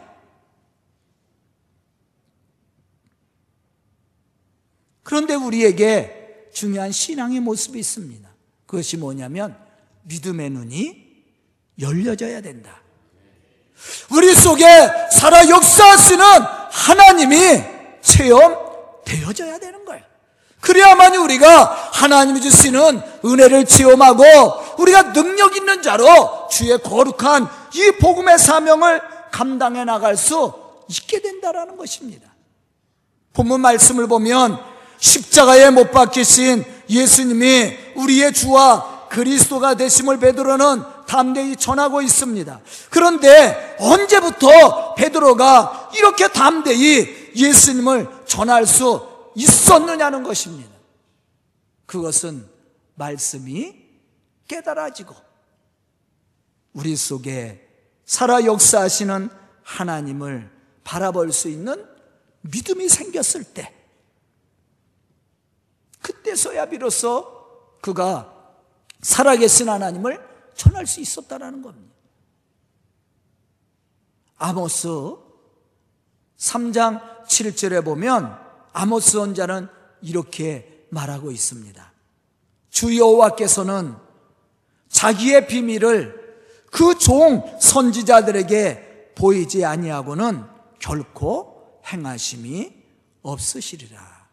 그런데 5.03 5.35
우리에게 5.35 6.49
중요한 6.53 6.91
신앙의 6.91 7.39
모습이 7.39 7.79
있습니다. 7.79 8.27
그것이 8.65 8.97
뭐냐면 8.97 9.55
믿음의 10.03 10.49
눈이 10.49 11.05
열려져야 11.79 12.41
된다. 12.41 12.81
우리 14.11 14.33
속에 14.33 14.65
살아 15.11 15.47
역사하시는 15.47 16.25
하나님이 16.71 17.63
체험되어져야 18.01 19.59
되는 19.59 19.85
거예요. 19.85 20.03
그래야만이 20.61 21.17
우리가 21.17 21.91
하나님이 21.93 22.41
주시는 22.41 23.01
은혜를 23.23 23.65
체험하고 23.65 24.23
우리가 24.79 25.13
능력 25.13 25.55
있는 25.55 25.81
자로 25.81 26.47
주의 26.49 26.75
거룩한 26.81 27.47
이 27.75 27.91
복음의 27.99 28.39
사명을 28.39 29.01
감당해 29.31 29.83
나갈 29.83 30.15
수 30.15 30.53
있게 30.87 31.21
된다라는 31.21 31.75
것입니다. 31.75 32.33
본문 33.33 33.59
말씀을 33.59 34.07
보면 34.07 34.57
십자가에 34.97 35.69
못 35.71 35.91
박히신 35.91 36.63
예수님이 36.89 37.77
우리의 37.95 38.33
주와 38.33 39.07
그리스도가 39.09 39.75
되심을 39.75 40.19
베드로는 40.19 40.83
담대히 41.05 41.57
전하고 41.57 42.01
있습니다. 42.01 42.61
그런데 42.89 43.75
언제부터 43.79 44.95
베드로가 44.95 45.91
이렇게 45.95 46.29
담대히 46.29 47.33
예수님을 47.35 48.07
전할 48.25 48.65
수 48.65 49.05
있었느냐는 49.35 50.23
것입니다. 50.23 50.71
그것은 51.85 52.47
말씀이 52.95 53.75
깨달아지고 54.47 55.13
우리 56.73 56.95
속에 56.95 57.64
살아 58.05 58.45
역사하시는 58.45 59.29
하나님을 59.63 60.51
바라볼 60.83 61.31
수 61.31 61.49
있는 61.49 61.85
믿음이 62.41 62.87
생겼을 62.87 63.43
때 63.43 63.73
그때서야 66.01 66.67
비로소 66.67 67.79
그가 67.81 68.31
살아계신 69.01 69.69
하나님을 69.69 70.23
전할 70.55 70.85
수 70.85 70.99
있었다라는 71.01 71.61
겁니다. 71.61 71.95
아모스 74.37 74.87
3장 76.37 77.25
7절에 77.25 77.83
보면 77.83 78.39
아모스 78.73 79.11
선자는 79.11 79.67
이렇게 80.01 80.85
말하고 80.89 81.31
있습니다. 81.31 81.93
주 82.69 82.97
여호와께서는 82.97 83.95
자기의 84.89 85.47
비밀을 85.47 86.24
그 86.75 86.97
종 86.97 87.57
선지자들에게 87.61 89.13
보이지 89.15 89.63
아니하고는 89.63 90.43
결코 90.79 91.79
행하심이 91.87 92.73
없으시리라. 93.21 94.25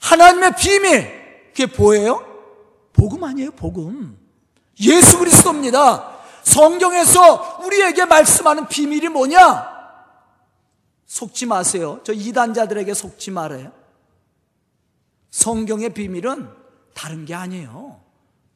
하나님의 0.00 0.54
비밀 0.56 1.48
그게 1.48 1.66
뭐예요? 1.66 2.24
복음 2.92 3.24
아니에요, 3.24 3.50
복음. 3.50 4.16
예수 4.78 5.18
그리스도입니다. 5.18 6.20
성경에서 6.44 7.58
우리에게 7.64 8.04
말씀하는 8.04 8.68
비밀이 8.68 9.08
뭐냐? 9.08 9.68
속지 11.06 11.46
마세요. 11.46 12.00
저 12.04 12.12
이단자들에게 12.12 12.94
속지 12.94 13.32
말아요. 13.32 13.72
성경의 15.30 15.92
비밀은 15.92 16.48
다른 16.94 17.24
게 17.24 17.34
아니에요. 17.34 18.09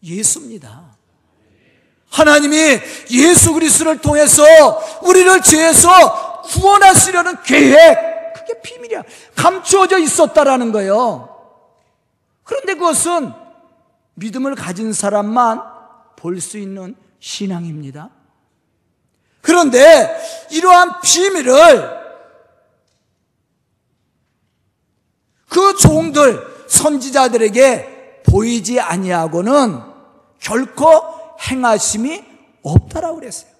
예수입니다. 0.04 0.94
하나님이 2.10 2.80
예수 3.10 3.52
그리스도를 3.54 3.98
통해서 3.98 4.44
우리를 5.02 5.42
죄에서 5.42 6.42
구원하시려는 6.42 7.42
계획, 7.42 8.34
그게 8.34 8.60
비밀이야. 8.60 9.02
감추어져 9.34 9.98
있었다라는 9.98 10.70
거예요. 10.70 11.30
그런데 12.44 12.74
그것은 12.74 13.32
믿음을 14.14 14.54
가진 14.54 14.92
사람만 14.92 15.62
볼 16.16 16.40
수 16.40 16.56
있는 16.58 16.94
신앙입니다. 17.18 18.10
그런데 19.40 20.16
이러한 20.50 21.00
비밀을 21.00 22.04
그 25.48 25.76
종들 25.76 26.66
선지자들에게 26.68 28.22
보이지 28.26 28.80
아니하고는 28.80 29.93
결코 30.44 31.02
행하심이 31.50 32.22
없다라고 32.62 33.16
그랬어요. 33.16 33.50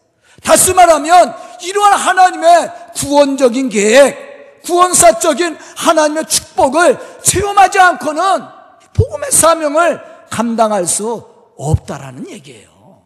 다시 0.42 0.75
말하면 0.75 1.35
이러한 1.62 1.99
하나님의 1.99 2.73
구원적인 2.97 3.70
계획, 3.70 4.62
구원사적인 4.62 5.59
하나님의 5.77 6.27
축복을 6.27 6.99
체험하지 7.23 7.79
않고는 7.79 8.23
복음의 8.92 9.33
사명을 9.33 10.01
감당할 10.31 10.87
수 10.87 11.27
없다라는 11.57 12.29
얘기예요. 12.31 13.03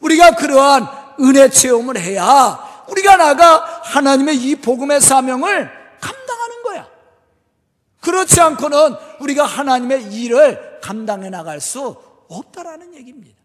우리가 0.00 0.32
그러한 0.32 0.88
은혜 1.20 1.48
체험을 1.50 1.98
해야 1.98 2.84
우리가 2.88 3.16
나가 3.16 3.80
하나님의 3.84 4.36
이 4.36 4.56
복음의 4.56 5.00
사명을 5.00 5.70
감당하는 6.00 6.62
거야. 6.62 6.88
그렇지 8.00 8.40
않고는 8.40 8.96
우리가 9.20 9.44
하나님의 9.44 10.12
일을 10.12 10.71
감당해 10.82 11.30
나갈 11.30 11.60
수 11.60 11.96
없다라는 12.28 12.94
얘기입니다. 12.94 13.40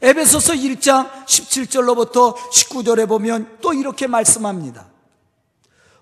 에베소서 0.00 0.54
1장 0.54 1.26
17절로부터 1.26 2.34
19절에 2.34 3.08
보면 3.08 3.58
또 3.60 3.74
이렇게 3.74 4.06
말씀합니다. 4.06 4.86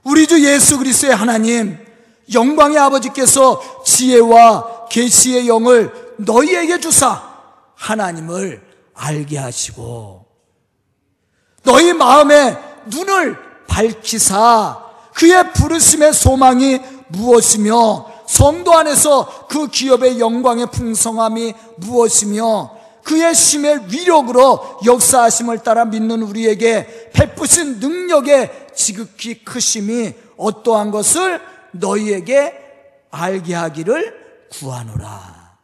우리 0.05 0.27
주 0.27 0.45
예수 0.45 0.79
그리스도의 0.79 1.17
하나님 1.17 1.85
영광의 2.33 2.79
아버지께서 2.79 3.83
지혜와 3.85 4.89
계시의 4.89 5.49
영을 5.49 6.15
너희에게 6.19 6.79
주사 6.79 7.23
하나님을 7.75 8.63
알게 8.95 9.39
하시고 9.39 10.27
너희 11.63 11.93
마음의 11.93 12.57
눈을 12.87 13.37
밝히사 13.67 14.85
그의 15.15 15.53
부르심의 15.53 16.13
소망이 16.13 16.81
무엇이며 17.09 18.16
성도 18.27 18.75
안에서 18.75 19.47
그 19.49 19.69
기업의 19.69 20.19
영광의 20.21 20.67
풍성함이 20.73 21.55
무엇이며 21.77 22.77
그의 23.03 23.35
심의 23.35 23.87
위력으로 23.89 24.81
역사하심을 24.85 25.63
따라 25.63 25.85
믿는 25.85 26.23
우리에게 26.23 27.11
베푸신 27.13 27.79
능력의 27.79 28.69
지극히 28.75 29.45
크심이 29.45 30.13
어떠한 30.37 30.91
것을 30.91 31.41
너희에게 31.71 32.53
알게 33.11 33.55
하기를 33.55 34.49
구하노라. 34.51 35.57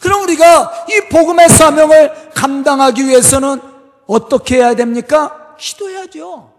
그럼 0.00 0.22
우리가 0.22 0.86
이 0.88 1.08
복음의 1.08 1.48
사명을 1.48 2.32
감당하기 2.34 3.06
위해서는 3.06 3.60
어떻게 4.06 4.56
해야 4.56 4.74
됩니까? 4.74 5.56
기도해야죠. 5.58 6.55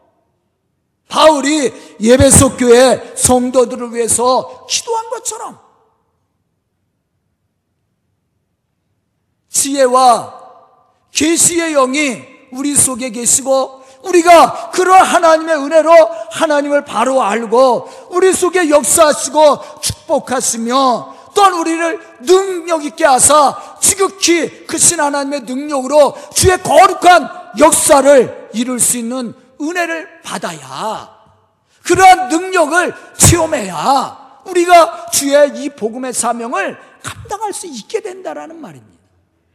바울이 1.08 1.72
예배소 2.00 2.58
교회 2.58 3.14
성도들을 3.16 3.94
위해서 3.94 4.66
기도한 4.70 5.10
것처럼 5.10 5.60
지혜와 9.50 10.34
계시의 11.12 11.74
영이 11.74 12.24
우리 12.52 12.76
속에 12.76 13.10
계시고 13.10 13.82
우리가 14.04 14.72
그런 14.72 15.04
하나님의 15.04 15.56
은혜로 15.56 15.92
하나님을 16.32 16.86
바로 16.86 17.22
알고 17.22 17.90
우리 18.10 18.34
속에 18.34 18.70
역사하시고 18.70 19.82
축복하시며 19.82 21.16
또한 21.34 21.54
우리를 21.54 22.00
능력 22.22 22.84
있게 22.86 23.06
하사 23.06 23.58
지극히 23.80 24.66
크신 24.66 25.00
하나님의 25.00 25.42
능력으로 25.42 26.16
주의 26.34 26.58
거룩한 26.62 27.30
역사를 27.60 28.50
이룰 28.54 28.80
수 28.80 28.98
있는 28.98 29.34
은혜를 29.62 30.22
받아야 30.22 31.18
그러한 31.84 32.30
능력을 32.30 32.94
체험해야 33.18 34.42
우리가 34.46 35.08
주의 35.12 35.64
이 35.64 35.70
복음의 35.70 36.14
사명을 36.14 36.78
감당할 37.04 37.54
수 37.54 37.68
있게 37.68 38.02
된다라는 38.02 38.60
말입니다. 38.60 38.98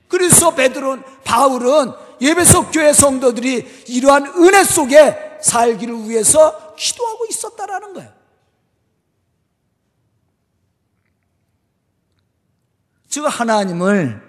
그래서 0.08 0.54
베드로는 0.54 1.02
바울은 1.24 1.92
예배석 2.20 2.70
교회 2.72 2.92
성도들이 2.92 3.84
이러한 3.88 4.26
은혜 4.36 4.62
속에 4.62 5.38
살기를 5.42 6.08
위해서 6.08 6.74
기도하고 6.76 7.26
있었다라는 7.26 7.94
거예요. 7.94 8.12
즉 13.08 13.26
하나님을 13.26 14.22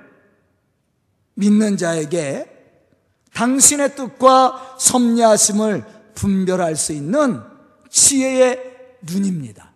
믿는 1.36 1.77
자에게 1.77 2.52
당신의 3.33 3.95
뜻과 3.95 4.75
섭리하심을 4.79 5.83
분별할 6.15 6.75
수 6.75 6.93
있는 6.93 7.41
지혜의 7.89 8.59
눈입니다. 9.01 9.71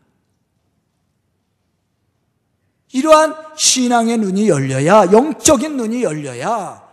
이러한 2.93 3.35
신앙의 3.55 4.17
눈이 4.17 4.49
열려야 4.49 5.11
영적인 5.11 5.75
눈이 5.77 6.03
열려야 6.03 6.87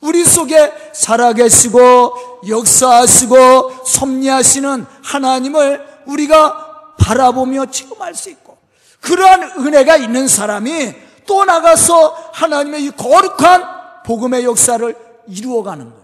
우리 0.00 0.24
속에 0.24 0.72
살아계시고 0.92 2.42
역사하시고 2.48 3.84
섭리하시는 3.86 4.86
하나님을 5.02 5.86
우리가 6.06 6.94
바라보며 6.98 7.66
체험할 7.66 8.14
수 8.14 8.30
있고 8.30 8.58
그러한 9.00 9.66
은혜가 9.66 9.96
있는 9.96 10.28
사람이 10.28 10.94
또 11.26 11.44
나가서 11.44 12.30
하나님의 12.32 12.84
이 12.84 12.90
거룩한 12.90 14.02
복음의 14.04 14.44
역사를 14.44 14.96
이루어가는 15.26 15.90
거예요. 15.90 16.03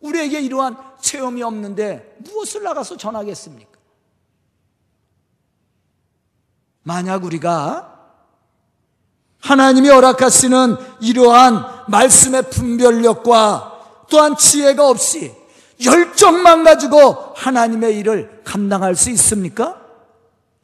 우리에게 0.00 0.40
이러한 0.40 0.76
체험이 1.00 1.42
없는데 1.42 2.16
무엇을 2.18 2.62
나가서 2.62 2.96
전하겠습니까? 2.96 3.76
만약 6.82 7.24
우리가 7.24 7.96
하나님이 9.40 9.88
허락하시는 9.88 10.76
이러한 11.00 11.84
말씀의 11.88 12.50
분별력과 12.50 14.04
또한 14.08 14.36
지혜가 14.36 14.88
없이 14.88 15.34
열정만 15.84 16.64
가지고 16.64 17.34
하나님의 17.36 17.98
일을 17.98 18.42
감당할 18.44 18.94
수 18.94 19.10
있습니까? 19.10 19.80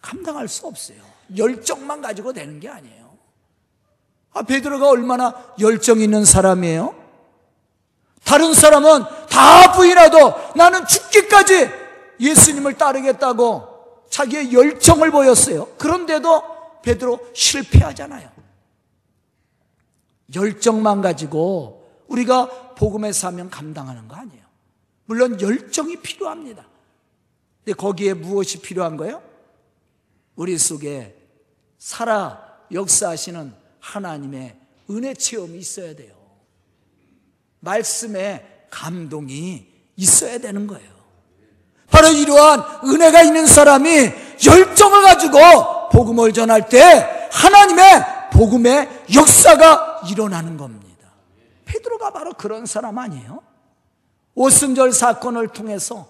감당할 0.01 0.49
수 0.49 0.67
없어요. 0.67 0.99
열정만 1.37 2.01
가지고 2.01 2.33
되는 2.33 2.59
게 2.61 2.69
아니에요. 2.69 3.03
아, 4.33 4.43
베드로가 4.43 4.89
얼마나 4.89 5.35
열정 5.61 6.01
있는 6.01 6.25
사람이에요? 6.25 7.02
다른 8.25 8.55
사람은 8.55 9.05
다 9.29 9.73
부인하도 9.73 10.55
나는 10.57 10.87
죽기까지 10.87 11.71
예수님을 12.21 12.79
따르겠다고 12.79 14.05
자기의 14.11 14.53
열정을 14.53 15.11
보였어요. 15.11 15.67
그런데도 15.79 16.81
베드로 16.83 17.19
실패하잖아요. 17.35 18.31
열정만 20.35 21.03
가지고 21.03 21.89
우리가 22.09 22.75
복음의 22.75 23.13
사명 23.13 23.51
감당하는 23.51 24.09
거 24.09 24.17
아니에요. 24.17 24.43
물론 25.07 25.41
열정이 25.41 25.97
필요합니다. 25.97 26.67
근데 27.65 27.77
거기에 27.77 28.15
무엇이 28.15 28.61
필요한 28.61 28.97
거예요? 28.97 29.23
우리 30.37 30.57
속에 30.59 31.17
살아 31.79 32.59
역사하시는 32.73 33.55
하나님의 33.81 34.57
은혜 34.91 35.15
체험이 35.15 35.59
있어야 35.59 35.95
돼요. 35.95 36.22
말씀에 37.63 38.67
감동이 38.71 39.67
있어야 39.97 40.39
되는 40.39 40.67
거예요. 40.67 40.91
바로 41.91 42.09
이러한 42.09 42.65
은혜가 42.85 43.23
있는 43.23 43.47
사람이 43.47 43.89
열정을 44.45 45.03
가지고 45.03 45.39
복음을 45.93 46.33
전할 46.33 46.69
때 46.69 47.29
하나님의 47.31 48.31
복음의 48.33 49.05
역사가 49.15 50.03
일어나는 50.11 50.57
겁니다. 50.57 51.13
페드로가 51.67 52.11
바로 52.11 52.33
그런 52.33 52.67
사람 52.67 52.99
아니에요? 52.99 53.43
오순절 54.35 54.93
사건을 54.93 55.49
통해서 55.49 56.09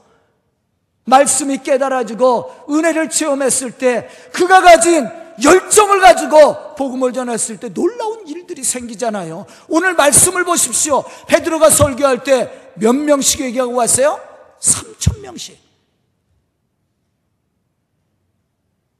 말씀이 1.04 1.58
깨달아지고 1.58 2.66
은혜를 2.70 3.10
체험했을 3.10 3.72
때 3.72 4.08
그가 4.32 4.60
가진 4.62 5.08
열정을 5.42 6.00
가지고 6.00 6.74
복음을 6.74 7.12
전했을 7.12 7.58
때 7.58 7.68
놀라운 7.68 8.26
일들이 8.26 8.62
생기잖아요. 8.62 9.46
오늘 9.68 9.94
말씀을 9.94 10.44
보십시오. 10.44 11.04
베드로가 11.28 11.70
설교할 11.70 12.24
때 12.24 12.62
몇 12.74 12.94
명씩 12.94 13.40
얘기하고 13.40 13.74
왔어요? 13.74 14.20
3천 14.60 15.20
명씩. 15.20 15.58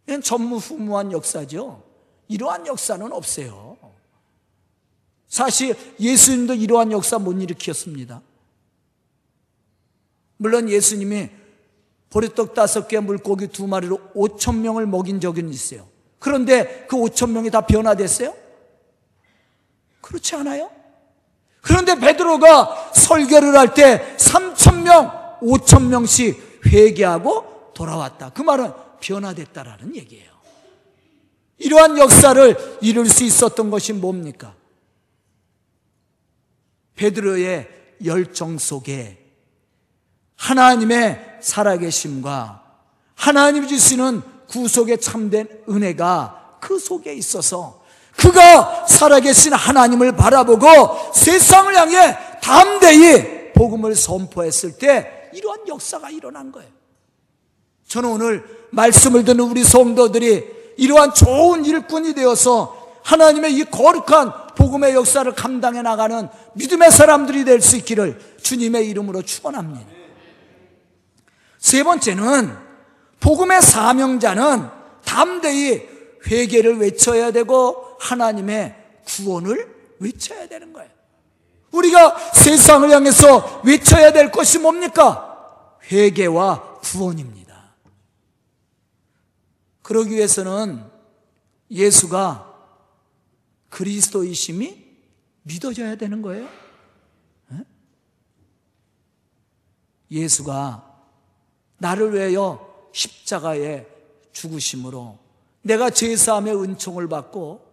이건 0.07 0.23
전무후무한 0.23 1.13
역사죠. 1.13 1.83
이러한 2.29 2.67
역사는 2.67 3.13
없어요. 3.13 3.79
사실 5.29 5.75
예수님도 5.99 6.55
이러한 6.55 6.93
역사 6.93 7.19
못 7.19 7.33
일으켰습니다. 7.41 8.21
물론 10.37 10.69
예수님이 10.69 11.31
보리떡 12.11 12.53
다섯 12.53 12.89
개 12.89 12.99
물고기 13.01 13.47
두 13.47 13.67
마리로 13.67 13.99
5천 14.15 14.57
명을 14.57 14.87
먹인 14.87 15.21
적은 15.21 15.49
있어요. 15.49 15.89
그런데 16.23 16.87
그 16.89 16.97
5천 16.97 17.31
명이 17.31 17.51
다 17.51 17.63
변화됐어요? 17.63 18.33
그렇지 20.01 20.37
않아요? 20.37 20.71
그런데 21.61 21.97
베드로가 21.97 22.93
설교를 22.95 23.57
할 23.59 23.75
때 23.75 24.17
3천 24.19 24.83
명, 24.83 25.39
5천 25.43 25.87
명씩 25.89 26.63
회개하고 26.67 27.73
돌아왔다. 27.75 28.31
그 28.31 28.43
말은 28.43 28.73
변화됐다라는 29.01 29.97
얘기예요. 29.97 30.31
이러한 31.59 31.99
역사를 31.99 32.79
이룰 32.81 33.09
수 33.09 33.25
있었던 33.25 33.71
것이 33.71 33.93
뭡니까? 33.93 34.55
베드로의 36.95 37.69
열정 38.05 38.59
속에 38.59 39.19
하나님의 40.37 41.39
살아계심과 41.41 42.63
하나님 43.15 43.67
주시는 43.67 44.32
구속에 44.53 44.99
참된 44.99 45.49
은혜가 45.69 46.59
그 46.61 46.79
속에 46.79 47.15
있어서 47.15 47.83
그가 48.17 48.87
살아계신 48.87 49.53
하나님을 49.55 50.13
바라보고 50.13 51.13
세상을 51.15 51.75
향해 51.75 52.17
담대히 52.43 53.53
복음을 53.55 53.95
선포했을 53.95 54.77
때 54.77 55.31
이러한 55.33 55.67
역사가 55.67 56.11
일어난 56.11 56.53
거예요. 56.53 56.69
저는 57.89 58.11
오늘 58.11 58.45
말씀을 58.71 59.25
듣는 59.25 59.41
우리 59.45 59.65
성도들이 59.65 60.45
이러한 60.77 61.15
좋은 61.15 61.65
일꾼이 61.65 62.15
되어서 62.15 62.81
하나님의 63.03 63.55
이 63.57 63.65
거룩한 63.65 64.55
복음의 64.55 64.95
역사를 64.95 65.31
감당해 65.33 65.83
나가는 65.83 66.29
믿음의 66.55 66.91
사람들이 66.91 67.45
될 67.45 67.61
수 67.61 67.77
있기를 67.77 68.21
주님의 68.43 68.89
이름으로 68.91 69.23
축원합니다. 69.23 69.87
세 71.59 71.83
번째는 71.83 72.72
복음의 73.23 73.63
사명자는 73.63 74.69
담대히 75.05 75.89
회개를 76.27 76.79
외쳐야 76.79 77.31
되고 77.31 77.97
하나님의 78.01 78.77
구원을 79.07 79.95
외쳐야 80.01 80.49
되는 80.49 80.73
거예요. 80.73 80.91
우리가 81.71 82.33
세상을 82.33 82.91
향해서 82.91 83.63
외쳐야 83.65 84.13
될 84.13 84.31
것이 84.31 84.59
뭡니까? 84.59 85.79
회개와 85.91 86.81
구원입니다. 86.81 87.75
그러기 89.83 90.11
위해서는 90.11 90.85
예수가 91.71 92.53
그리스도이심이 93.71 94.85
믿어져야 95.43 95.97
되는 95.97 96.23
거예요. 96.23 96.49
예수가 100.11 100.93
나를 101.79 102.15
위하여 102.15 102.72
십자가에 102.93 103.87
죽으심으로 104.33 105.19
내가 105.63 105.91
제사함의 105.91 106.55
은총을 106.63 107.09
받고 107.09 107.73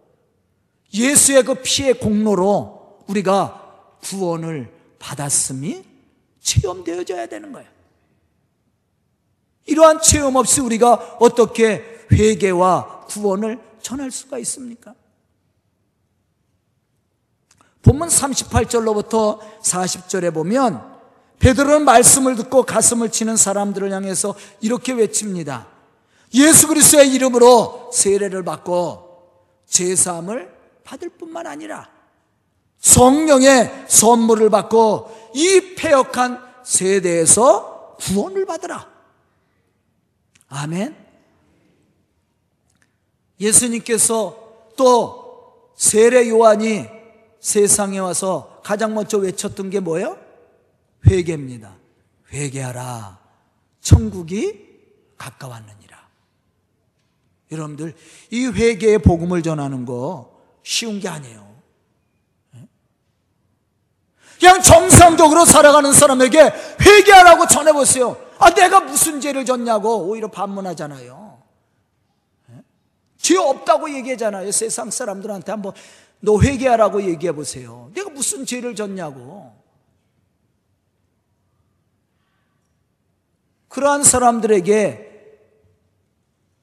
예수의 0.92 1.44
그 1.44 1.54
피의 1.54 1.94
공로로 1.98 3.04
우리가 3.06 3.96
구원을 4.02 4.72
받았음이 4.98 5.84
체험되어져야 6.40 7.26
되는 7.26 7.52
거예요. 7.52 7.68
이러한 9.66 10.00
체험 10.02 10.36
없이 10.36 10.60
우리가 10.60 11.18
어떻게 11.20 11.82
회개와 12.10 13.06
구원을 13.06 13.60
전할 13.80 14.10
수가 14.10 14.38
있습니까? 14.38 14.94
본문 17.82 18.08
38절로부터 18.08 19.38
40절에 19.62 20.34
보면 20.34 20.99
베드로는 21.40 21.84
말씀을 21.84 22.36
듣고 22.36 22.62
가슴을 22.62 23.10
치는 23.10 23.36
사람들을 23.36 23.90
향해서 23.92 24.34
이렇게 24.60 24.92
외칩니다. 24.92 25.66
예수 26.34 26.68
그리스도의 26.68 27.12
이름으로 27.12 27.90
세례를 27.92 28.44
받고 28.44 29.10
제사함을 29.66 30.54
받을 30.84 31.08
뿐만 31.08 31.46
아니라 31.46 31.88
성령의 32.78 33.86
선물을 33.88 34.50
받고 34.50 35.30
이 35.34 35.74
폐역한 35.76 36.42
세대에서 36.62 37.96
구원을 37.98 38.44
받으라. 38.44 38.88
아멘. 40.48 40.94
예수님께서 43.40 44.36
또 44.76 45.72
세례 45.74 46.28
요한이 46.28 46.86
세상에 47.40 47.98
와서 47.98 48.60
가장 48.62 48.94
먼저 48.94 49.16
외쳤던 49.16 49.70
게 49.70 49.80
뭐예요? 49.80 50.29
회개입니다. 51.06 51.76
회개하라. 52.32 53.18
천국이 53.80 54.68
가까웠느니라. 55.16 55.98
여러분들, 57.50 57.94
이 58.30 58.46
회개의 58.46 59.00
복음을 59.00 59.42
전하는 59.42 59.84
거 59.84 60.40
쉬운 60.62 61.00
게 61.00 61.08
아니에요. 61.08 61.50
그냥 64.38 64.62
정상적으로 64.62 65.44
살아가는 65.44 65.92
사람에게 65.92 66.52
회개하라고 66.80 67.46
전해보세요. 67.46 68.16
아, 68.38 68.54
내가 68.54 68.80
무슨 68.80 69.20
죄를 69.20 69.44
졌냐고 69.44 70.06
오히려 70.06 70.28
반문하잖아요. 70.28 71.42
죄 73.18 73.36
없다고 73.36 73.92
얘기하잖아요. 73.94 74.50
세상 74.50 74.90
사람들한테 74.90 75.52
한번 75.52 75.74
너 76.20 76.40
회개하라고 76.40 77.02
얘기해 77.02 77.32
보세요. 77.32 77.90
내가 77.94 78.08
무슨 78.08 78.46
죄를 78.46 78.74
졌냐고. 78.74 79.59
그러한 83.70 84.02
사람들에게 84.04 85.08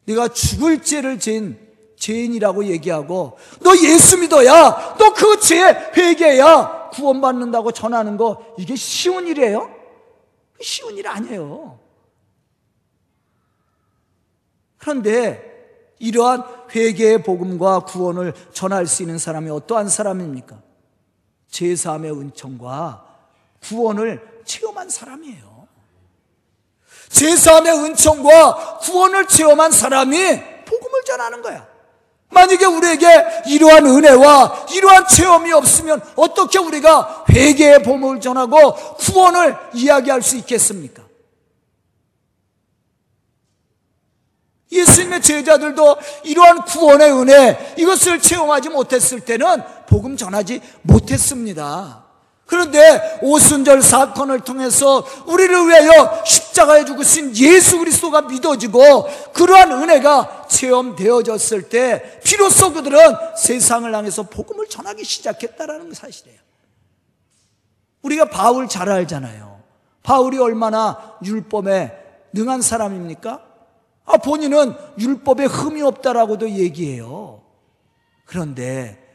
네가 0.06 0.28
죽을 0.30 0.84
죄를 0.84 1.18
진 1.20 1.60
죄인이라고 1.98 2.66
얘기하고 2.66 3.38
너 3.62 3.76
예수 3.76 4.20
믿어야 4.20 4.96
너 4.98 5.14
그 5.14 5.40
죄 5.40 5.92
회개야 5.98 6.90
구원받는다고 6.94 7.72
전하는 7.72 8.18
거 8.18 8.44
이게 8.58 8.76
쉬운 8.76 9.28
일이에요? 9.28 9.70
쉬운 10.62 10.96
일 10.98 11.08
아니에요. 11.08 11.80
그런데 14.78 15.96
이러한 16.00 16.44
회개의 16.74 17.24
복음과 17.24 17.82
구원을 17.82 18.34
전할 18.54 18.86
수 18.88 19.02
있는 19.04 19.18
사람이 19.18 19.50
어떠한 19.50 19.90
사람입니까? 19.90 20.62
제사함의 21.50 22.12
은총과 22.12 23.06
구원을 23.64 24.42
체험한 24.46 24.90
사람이에요. 24.90 25.57
제사함의 27.10 27.74
은총과 27.74 28.80
구원을 28.80 29.28
체험한 29.28 29.72
사람이 29.72 30.18
복음을 30.66 31.04
전하는 31.06 31.42
거야. 31.42 31.68
만약에 32.30 32.66
우리에게 32.66 33.08
이러한 33.48 33.86
은혜와 33.86 34.68
이러한 34.74 35.08
체험이 35.08 35.54
없으면 35.54 36.02
어떻게 36.16 36.60
우리가 36.60 37.26
회개의 37.30 37.84
복음을 37.84 38.20
전하고 38.20 38.74
구원을 38.98 39.56
이야기할 39.74 40.22
수 40.22 40.36
있겠습니까? 40.38 41.04
예수님의 44.70 45.22
제자들도 45.22 45.98
이러한 46.26 46.66
구원의 46.66 47.12
은혜 47.14 47.76
이것을 47.78 48.22
체험하지 48.22 48.70
못했을 48.70 49.22
때는 49.22 49.64
복음 49.88 50.18
전하지 50.18 50.62
못했습니다. 50.82 52.07
그런데 52.48 53.20
오순절 53.22 53.82
사건을 53.82 54.40
통해서 54.40 55.06
우리를 55.28 55.68
위하여 55.68 56.24
십자가에 56.26 56.86
죽으신 56.86 57.36
예수 57.36 57.78
그리스도가 57.78 58.22
믿어지고 58.22 58.80
그러한 59.34 59.74
은혜가 59.74 60.48
체험되어졌을 60.48 61.64
때 61.64 62.20
비로소 62.24 62.72
그들은 62.72 63.00
세상을 63.38 63.94
향해서 63.94 64.24
복음을 64.24 64.66
전하기 64.68 65.04
시작했다라는 65.04 65.94
사실이에요. 65.94 66.40
우리가 68.02 68.30
바울 68.30 68.70
잘 68.70 68.90
알잖아요. 68.90 69.62
바울이 70.02 70.40
얼마나 70.40 71.18
율법에 71.26 71.92
능한 72.32 72.62
사람입니까? 72.62 73.42
아, 74.06 74.18
본인은 74.18 74.74
율법에 74.98 75.46
흠이 75.46 75.82
없다라고도 75.82 76.50
얘기해요. 76.52 77.42
그런데 78.24 79.06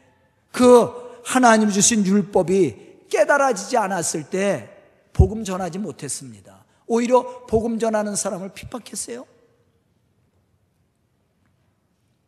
그 0.51 1.19
하나님 1.25 1.71
주신 1.71 2.05
율법이 2.05 2.82
깨달아지지 3.13 3.77
않았을 3.77 4.23
때 4.23 4.69
복음 5.13 5.43
전하지 5.43 5.77
못했습니다. 5.77 6.65
오히려 6.87 7.45
복음 7.45 7.77
전하는 7.77 8.15
사람을 8.15 8.49
핍박했어요. 8.53 9.25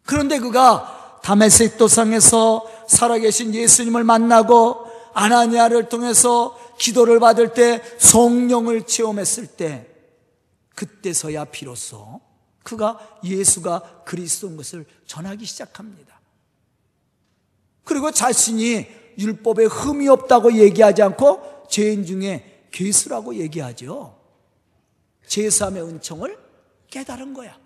그런데 0.05 0.37
그가 0.37 1.19
다메섹 1.23 1.79
도상에서 1.79 2.69
살아계신 2.87 3.55
예수님을 3.55 4.03
만나고 4.03 4.85
아나니아를 5.15 5.89
통해서 5.89 6.55
기도를 6.77 7.19
받을 7.19 7.53
때 7.53 7.81
성령을 7.97 8.85
체험했을 8.85 9.47
때 9.47 9.87
그때서야 10.75 11.45
비로소 11.45 12.21
그가 12.63 12.99
예수가 13.23 14.03
그리스도인 14.05 14.57
것을 14.57 14.85
전하기 15.07 15.45
시작합니다. 15.45 16.19
그리고 17.83 18.11
자신이 18.11 18.87
율법에 19.17 19.65
흠이 19.65 20.07
없다고 20.09 20.53
얘기하지 20.53 21.01
않고 21.03 21.65
죄인 21.69 22.05
중에 22.05 22.67
괴수라고 22.71 23.35
얘기하죠. 23.35 24.15
제3의 25.27 25.87
은총을 25.87 26.37
깨달은 26.89 27.33
거야. 27.33 27.57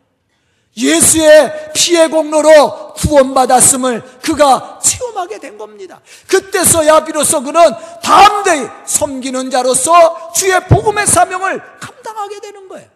예수의 0.78 1.72
피의 1.74 2.10
공로로 2.10 2.94
구원받았음을 2.94 4.22
그가 4.22 4.80
체험하게 4.82 5.40
된 5.40 5.58
겁니다. 5.58 6.02
그때서야 6.28 7.04
비로소 7.04 7.42
그는 7.42 7.62
담대히 8.04 8.68
섬기는 8.86 9.50
자로서 9.50 10.32
주의 10.34 10.60
복음의 10.68 11.08
사명을 11.08 11.62
감당하게 11.80 12.40
되는 12.40 12.68
거예요. 12.70 12.88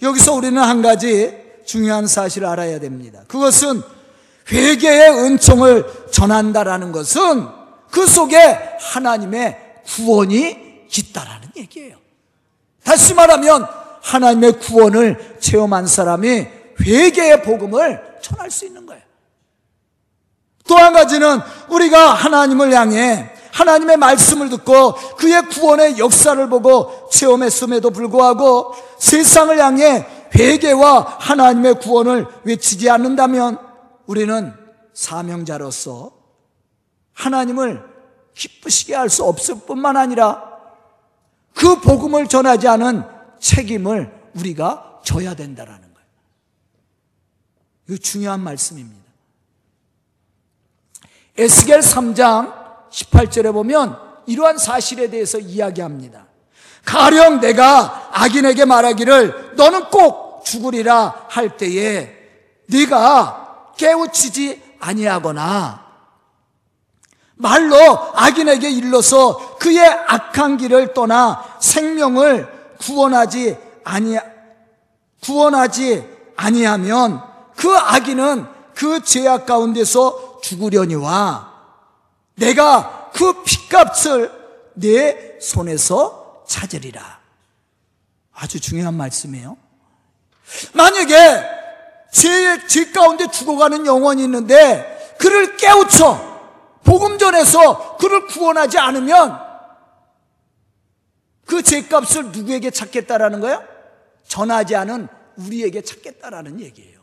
여기서 0.00 0.34
우리는 0.34 0.60
한 0.60 0.82
가지 0.82 1.41
중요한 1.64 2.06
사실을 2.06 2.48
알아야 2.48 2.80
됩니다. 2.80 3.22
그것은 3.28 3.82
회개의 4.50 5.10
은총을 5.10 6.08
전한다라는 6.10 6.92
것은 6.92 7.46
그 7.90 8.06
속에 8.06 8.36
하나님의 8.80 9.58
구원이 9.86 10.86
있다라는 10.96 11.48
얘기예요. 11.56 11.96
다시 12.84 13.14
말하면 13.14 13.66
하나님의 14.02 14.58
구원을 14.58 15.36
체험한 15.40 15.86
사람이 15.86 16.46
회개의 16.84 17.42
복음을 17.42 18.18
전할 18.20 18.50
수 18.50 18.66
있는 18.66 18.86
거예요. 18.86 19.02
또 20.68 20.76
한 20.76 20.92
가지는 20.92 21.40
우리가 21.68 22.14
하나님을 22.14 22.72
향해 22.72 23.30
하나님의 23.52 23.98
말씀을 23.98 24.48
듣고 24.48 24.94
그의 25.16 25.42
구원의 25.48 25.98
역사를 25.98 26.48
보고 26.48 27.08
체험했음에도 27.10 27.90
불구하고 27.90 28.74
세상을 28.98 29.58
향해 29.58 30.06
회개와 30.34 31.18
하나님의 31.20 31.74
구원을 31.80 32.26
외치지 32.44 32.88
않는다면 32.90 33.58
우리는 34.06 34.52
사명자로서 34.94 36.12
하나님을 37.12 37.82
기쁘시게 38.34 38.94
할 38.94 39.08
수 39.08 39.24
없을 39.24 39.56
뿐만 39.66 39.96
아니라 39.96 40.50
그 41.54 41.80
복음을 41.80 42.26
전하지 42.26 42.66
않은 42.68 43.04
책임을 43.38 44.30
우리가 44.34 45.00
져야 45.04 45.34
된다라는 45.34 45.80
거예요. 45.80 46.08
이거 47.88 47.98
중요한 47.98 48.40
말씀입니다. 48.40 49.02
에스겔 51.36 51.80
3장 51.80 52.90
18절에 52.90 53.52
보면 53.52 53.98
이러한 54.26 54.58
사실에 54.58 55.10
대해서 55.10 55.38
이야기합니다. 55.38 56.26
가령 56.84 57.40
내가 57.40 58.10
악인에게 58.12 58.64
말하기를 58.64 59.54
너는 59.56 59.90
꼭 59.90 60.21
죽으리라 60.44 61.26
할 61.28 61.56
때에 61.56 62.10
네가 62.66 63.72
깨우치지 63.76 64.76
아니하거나 64.80 65.82
말로 67.36 67.76
악인에게 68.14 68.70
일러서 68.70 69.56
그의 69.58 69.80
악한 69.80 70.58
길을 70.58 70.94
떠나 70.94 71.56
생명을 71.60 72.76
구원하지 72.78 73.56
아니 73.84 74.16
구원하지 75.22 76.08
아니하면 76.36 77.22
그 77.56 77.74
악인은 77.76 78.46
그 78.74 79.02
죄악 79.02 79.46
가운데서 79.46 80.40
죽으려니와 80.42 81.52
내가 82.36 83.10
그 83.12 83.42
핏값을 83.42 84.42
내 84.74 85.38
손에서 85.40 86.44
찾으리라. 86.46 87.20
아주 88.32 88.58
중요한 88.60 88.94
말씀이에요. 88.94 89.56
만약에 90.74 91.14
죄, 92.10 92.66
죄 92.66 92.90
가운데 92.92 93.26
죽어가는 93.26 93.86
영혼이 93.86 94.22
있는데 94.24 95.14
그를 95.18 95.56
깨우쳐 95.56 96.32
복음 96.84 97.18
전에서 97.18 97.96
그를 97.96 98.26
구원하지 98.26 98.78
않으면 98.78 99.40
그 101.46 101.62
죄값을 101.62 102.32
누구에게 102.32 102.70
찾겠다라는 102.70 103.40
거예요? 103.40 103.62
전하지 104.26 104.76
않은 104.76 105.08
우리에게 105.36 105.82
찾겠다라는 105.82 106.60
얘기예요. 106.60 107.02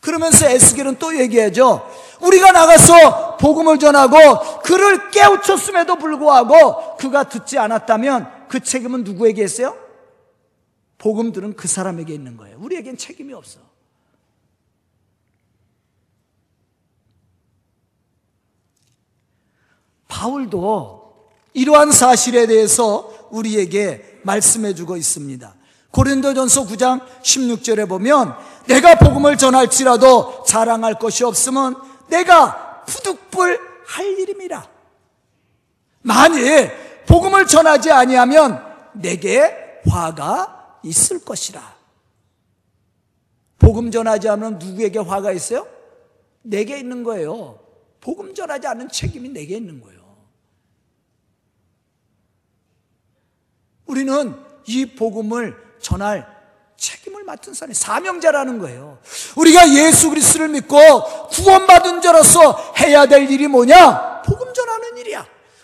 그러면서 0.00 0.46
에스겔은 0.48 0.98
또 0.98 1.18
얘기하죠. 1.18 1.88
우리가 2.20 2.52
나가서 2.52 3.36
복음을 3.36 3.78
전하고 3.78 4.60
그를 4.62 5.10
깨우쳤음에도 5.10 5.96
불구하고 5.96 6.96
그가 6.96 7.24
듣지 7.24 7.58
않았다면 7.58 8.39
그 8.50 8.58
책임은 8.58 9.04
누구에게 9.04 9.44
있어요? 9.44 9.78
복음 10.98 11.30
들은 11.30 11.54
그 11.54 11.68
사람에게 11.68 12.12
있는 12.12 12.36
거예요. 12.36 12.58
우리에겐 12.58 12.96
책임이 12.96 13.32
없어. 13.32 13.60
바울도 20.08 21.28
이러한 21.54 21.92
사실에 21.92 22.48
대해서 22.48 23.28
우리에게 23.30 24.20
말씀해 24.24 24.74
주고 24.74 24.96
있습니다. 24.96 25.54
고린도전서 25.92 26.66
9장 26.66 27.06
16절에 27.22 27.88
보면 27.88 28.34
내가 28.66 28.96
복음을 28.96 29.36
전할지라도 29.36 30.42
자랑할 30.42 30.98
것이 30.98 31.22
없으면 31.22 31.76
내가 32.08 32.84
부득불 32.84 33.60
할 33.86 34.06
일임이라. 34.18 34.68
만일 36.02 36.89
복음을 37.10 37.44
전하지 37.44 37.90
아니하면 37.90 38.64
내게 38.92 39.80
화가 39.88 40.78
있을 40.84 41.24
것이라. 41.24 41.60
복음 43.58 43.90
전하지 43.90 44.28
않으면 44.28 44.60
누구에게 44.60 45.00
화가 45.00 45.32
있어요? 45.32 45.66
내게 46.42 46.78
있는 46.78 47.02
거예요. 47.02 47.58
복음 48.00 48.32
전하지 48.32 48.68
않는 48.68 48.90
책임이 48.90 49.30
내게 49.30 49.56
있는 49.56 49.80
거예요. 49.80 50.00
우리는 53.86 54.36
이 54.66 54.86
복음을 54.86 55.56
전할 55.80 56.28
책임을 56.76 57.24
맡은 57.24 57.54
사람이 57.54 57.74
사명자라는 57.74 58.60
거예요. 58.60 59.00
우리가 59.36 59.68
예수 59.74 60.10
그리스도를 60.10 60.48
믿고 60.50 60.78
구원받은 61.30 62.02
자로서 62.02 62.72
해야 62.78 63.06
될 63.06 63.28
일이 63.28 63.48
뭐냐? 63.48 64.09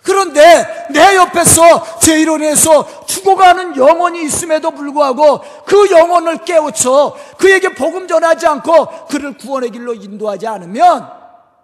그런데 0.07 0.87
내 0.93 1.17
옆에서 1.17 1.99
제 1.99 2.21
이론에서 2.21 3.07
죽어가는 3.07 3.77
영혼이 3.77 4.23
있음에도 4.23 4.71
불구하고 4.71 5.41
그 5.67 5.91
영혼을 5.91 6.45
깨우쳐 6.45 7.17
그에게 7.37 7.75
복음 7.75 8.07
전하지 8.07 8.47
않고 8.47 9.09
그를 9.09 9.37
구원의 9.37 9.71
길로 9.71 9.95
인도하지 9.95 10.47
않으면 10.47 11.11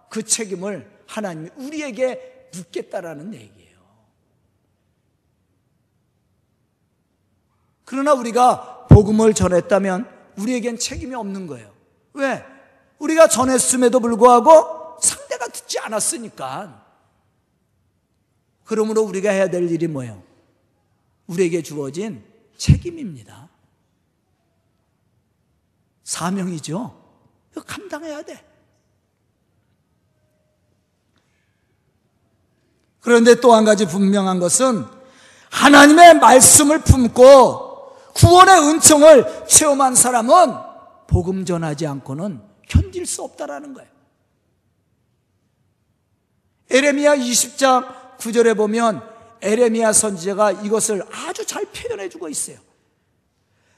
그 0.08 0.24
책임을 0.24 0.90
하나님이 1.06 1.50
우리에게 1.56 2.48
묻겠다라는 2.52 3.32
얘기예요. 3.32 3.78
그러나 7.84 8.14
우리가 8.14 8.86
복음을 8.88 9.34
전했다면 9.34 10.08
우리에겐 10.36 10.78
책임이 10.78 11.14
없는 11.14 11.46
거예요. 11.46 11.70
왜? 12.14 12.44
우리가 12.98 13.28
전했음에도 13.28 14.00
불구하고 14.00 14.98
상대가 15.00 15.46
듣지 15.46 15.78
않았으니까. 15.78 16.81
그러므로 18.64 19.02
우리가 19.02 19.30
해야 19.30 19.48
될 19.48 19.70
일이 19.70 19.86
뭐예요? 19.86 20.22
우리에게 21.26 21.62
주어진 21.62 22.24
책임입니다. 22.56 23.48
사명이죠. 26.04 27.00
감당해야 27.66 28.22
돼. 28.22 28.44
그런데 33.00 33.34
또 33.40 33.54
한 33.54 33.64
가지 33.64 33.86
분명한 33.86 34.38
것은 34.38 34.84
하나님의 35.50 36.18
말씀을 36.20 36.80
품고 36.82 37.96
구원의 38.14 38.54
은총을 38.68 39.46
체험한 39.48 39.94
사람은 39.94 40.54
복음 41.08 41.44
전하지 41.44 41.86
않고는 41.86 42.40
견딜 42.68 43.04
수 43.06 43.22
없다라는 43.22 43.74
거예요. 43.74 43.90
에레미야 46.70 47.16
20장 47.16 48.01
9절에 48.22 48.56
보면 48.56 49.02
에레미야 49.40 49.92
선지자가 49.92 50.52
이것을 50.52 51.04
아주 51.12 51.44
잘 51.44 51.64
표현해 51.64 52.08
주고 52.08 52.28
있어요. 52.28 52.56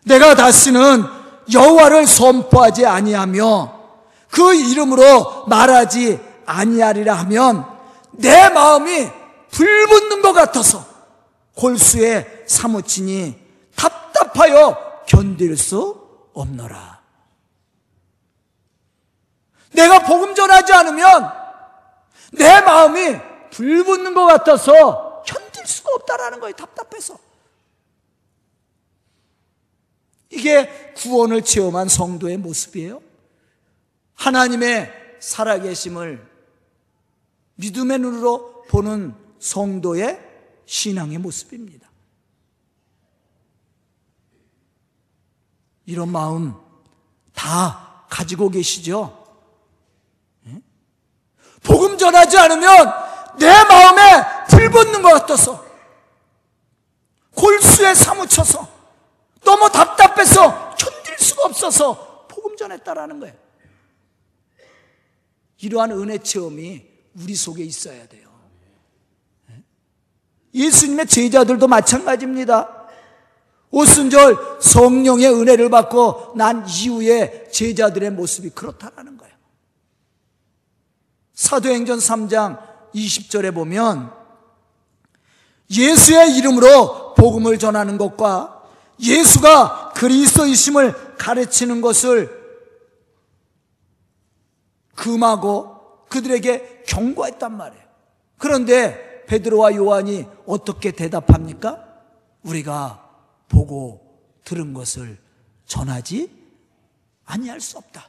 내가 0.05 0.35
다시는 0.35 1.05
여호와를 1.53 2.07
선포하지 2.07 2.85
아니하며 2.85 3.85
그 4.31 4.55
이름으로 4.55 5.47
말하지 5.47 6.21
아니하리라 6.45 7.15
하면 7.15 7.65
내 8.13 8.51
마음이 8.51 9.09
불붙는 9.51 10.21
것 10.21 10.33
같아서 10.33 10.85
골수에 11.55 12.45
사무치니 12.47 13.37
답답하여 13.75 15.05
견딜 15.07 15.57
수 15.57 16.03
없노라. 16.35 17.01
내가 19.73 20.01
복음 20.01 20.35
전하지 20.35 20.73
않으면 20.73 21.33
내 22.33 22.61
마음이 22.61 23.34
불붙는 23.55 24.15
것 24.15 24.27
같아서 24.27 25.23
견딜 25.25 25.65
수가 25.65 25.91
없다라는 25.95 26.41
거예요. 26.41 26.55
답답해서. 26.57 27.19
이게 30.31 30.93
구원을 30.95 31.43
체험한 31.43 31.89
성도의 31.89 32.39
모습이에요. 32.39 33.01
하나님의 34.15 34.93
살아계심을 35.21 36.29
믿음의 37.55 37.99
눈으로 38.01 38.65
보는 38.65 39.15
성도의 39.39 40.21
신앙의 40.67 41.19
모습입니다. 41.19 41.89
이런 45.87 46.11
마음 46.11 46.55
다 47.33 48.07
가지고 48.09 48.49
계시죠? 48.49 49.25
예? 50.47 50.61
복음 51.63 51.97
전하지 51.99 52.37
않으면 52.37 53.04
내 53.39 53.47
마음에 53.47 54.47
불 54.49 54.71
붙는 54.71 55.03
것 55.03 55.13
같아서 55.13 55.65
골수에 57.35 57.95
사무쳐서 57.95 58.69
너무 59.45 59.71
답답해서 59.71 60.75
견딜 60.77 61.19
수가 61.19 61.43
없어서 61.45 62.27
복음 62.29 62.57
전했다라는 62.57 63.21
거예요. 63.21 63.35
이러한 65.59 65.93
은혜 65.93 66.19
체험이 66.19 66.87
우리 67.15 67.35
속에 67.35 67.65
있어야 67.65 68.07
돼요. 68.07 68.29
예? 69.51 69.63
예수님의 70.55 71.07
제자들도 71.07 71.67
마찬가지입니다. 71.67 72.89
오순절 73.71 74.61
성령의 74.61 75.33
은혜를 75.33 75.69
받고 75.69 76.35
난 76.37 76.65
이후에 76.69 77.49
제자들의 77.51 78.11
모습이 78.11 78.51
그렇다라는 78.51 79.17
거예요. 79.17 79.35
사도행전 81.35 81.99
3장 81.99 82.74
20절에 82.95 83.55
보면 83.55 84.13
예수의 85.71 86.37
이름으로 86.37 87.15
복음을 87.15 87.59
전하는 87.59 87.99
것과 87.99 88.63
예수가 89.01 89.93
그리스도이심을 89.95 91.17
가르치는 91.17 91.81
것을 91.81 92.45
금하고 94.95 96.07
그들에게 96.09 96.85
경고했단 96.87 97.57
말이에요. 97.57 97.85
그런데 98.39 99.25
베드로와 99.27 99.75
요한이 99.75 100.27
어떻게 100.47 100.93
대답합니까? 100.93 101.85
우리가 102.43 103.11
보고 103.49 104.21
들은 104.45 104.75
것을 104.75 105.19
전하지 105.67 106.31
아니할 107.25 107.61
수 107.61 107.79
없다. 107.79 108.09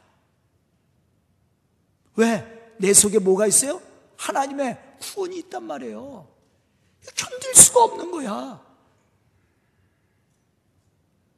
왜? 2.16 2.74
내 2.78 2.92
속에 2.92 3.18
뭐가 3.18 3.46
있어요? 3.46 3.80
하나님의 4.16 4.78
구원이 5.00 5.38
있단 5.38 5.62
말이에요. 5.64 6.26
견딜 7.14 7.54
수가 7.54 7.84
없는 7.84 8.10
거야. 8.10 8.60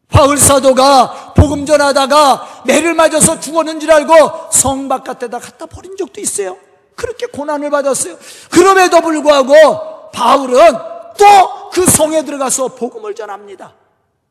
바울 0.08 0.38
사도가 0.38 1.34
복음 1.34 1.66
전하다가 1.66 2.64
매를 2.66 2.94
맞아서 2.94 3.38
죽었는 3.38 3.78
줄 3.78 3.90
알고 3.92 4.50
성 4.52 4.88
바깥에다 4.88 5.38
갖다 5.38 5.66
버린 5.66 5.96
적도 5.96 6.20
있어요. 6.20 6.56
그렇게 6.96 7.26
고난을 7.26 7.70
받았어요. 7.70 8.18
그럼에도 8.50 9.00
불구하고 9.00 10.10
바울은 10.12 10.72
또 11.18 11.58
그 11.78 11.86
성에 11.86 12.24
들어가서 12.24 12.74
복음을 12.74 13.14
전합니다. 13.14 13.76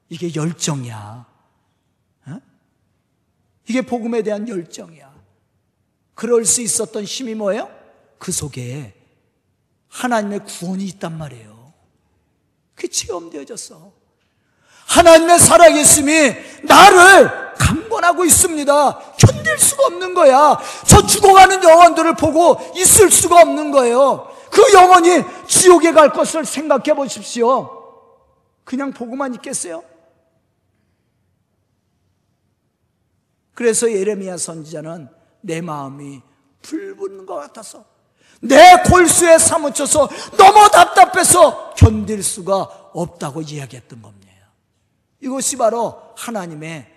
이게 0.10 0.36
열정이야. 0.36 1.26
어? 2.28 2.42
이게 3.70 3.82
복음에 3.82 4.22
대한 4.22 4.48
열정이야. 4.50 5.16
그럴 6.14 6.44
수 6.44 6.62
있었던 6.62 7.06
힘이 7.06 7.36
뭐예요? 7.36 7.70
그 8.18 8.32
속에 8.32 8.94
하나님의 9.90 10.44
구원이 10.46 10.84
있단 10.86 11.18
말이에요. 11.18 11.74
그게 12.76 12.88
체험되어졌어. 12.88 13.92
하나님의 14.88 15.40
살아계심이 15.40 16.14
나를 16.64 17.56
강권하고 17.58 18.24
있습니다. 18.26 19.00
견딜 19.18 19.58
수가 19.58 19.88
없는 19.88 20.14
거야. 20.14 20.58
저 20.86 21.06
죽어가는 21.06 21.64
영혼들을 21.64 22.16
보고 22.16 22.58
있을 22.76 23.12
수가 23.12 23.42
없는 23.42 23.72
거예요. 23.72 24.34
그 24.52 24.74
영혼이 24.74 25.24
지옥에 25.48 25.92
갈 25.92 26.12
것을 26.12 26.46
생각해 26.46 26.94
보십시오. 26.96 27.74
그냥 28.64 28.92
보고만 28.92 29.34
있겠어요? 29.36 29.84
그래서 33.54 33.92
예레미야 33.92 34.38
선지자는 34.38 35.10
내 35.42 35.62
마음이 35.62 36.22
불붙는 36.62 37.26
것 37.26 37.36
같아서 37.36 37.86
내 38.42 38.78
골수에 38.84 39.38
사무쳐서 39.38 40.10
너무 40.38 40.70
답답해서 40.70 41.74
견딜 41.76 42.24
수가 42.24 42.62
없다고 42.94 43.42
이야기했던 43.42 44.02
겁니다. 44.02 44.28
이것이 45.22 45.58
바로 45.58 46.14
하나님의 46.16 46.94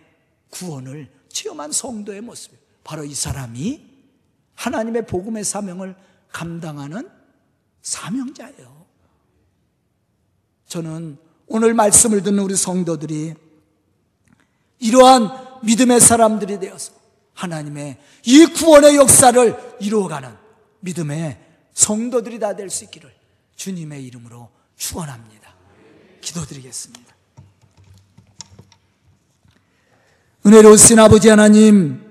구원을 0.50 1.10
체험한 1.28 1.72
성도의 1.72 2.20
모습이에요. 2.20 2.60
바로 2.84 3.04
이 3.04 3.14
사람이 3.14 3.88
하나님의 4.54 5.06
복음의 5.06 5.44
사명을 5.44 5.94
감당하는 6.30 7.08
사명자예요. 7.82 8.86
저는 10.66 11.18
오늘 11.46 11.74
말씀을 11.74 12.22
듣는 12.22 12.42
우리 12.42 12.54
성도들이 12.54 13.34
이러한 14.78 15.60
믿음의 15.62 16.00
사람들이 16.00 16.60
되어서 16.60 16.92
하나님의 17.34 17.98
이 18.24 18.46
구원의 18.46 18.96
역사를 18.96 19.76
이루어가는 19.80 20.39
믿음의 20.80 21.38
성도들이 21.74 22.38
다 22.38 22.54
될 22.54 22.68
수 22.70 22.84
있기를 22.84 23.10
주님의 23.56 24.04
이름으로 24.06 24.48
축원합니다. 24.76 25.54
기도드리겠습니다. 26.20 27.14
은혜로우신 30.46 30.98
아버지 30.98 31.28
하나님 31.28 32.02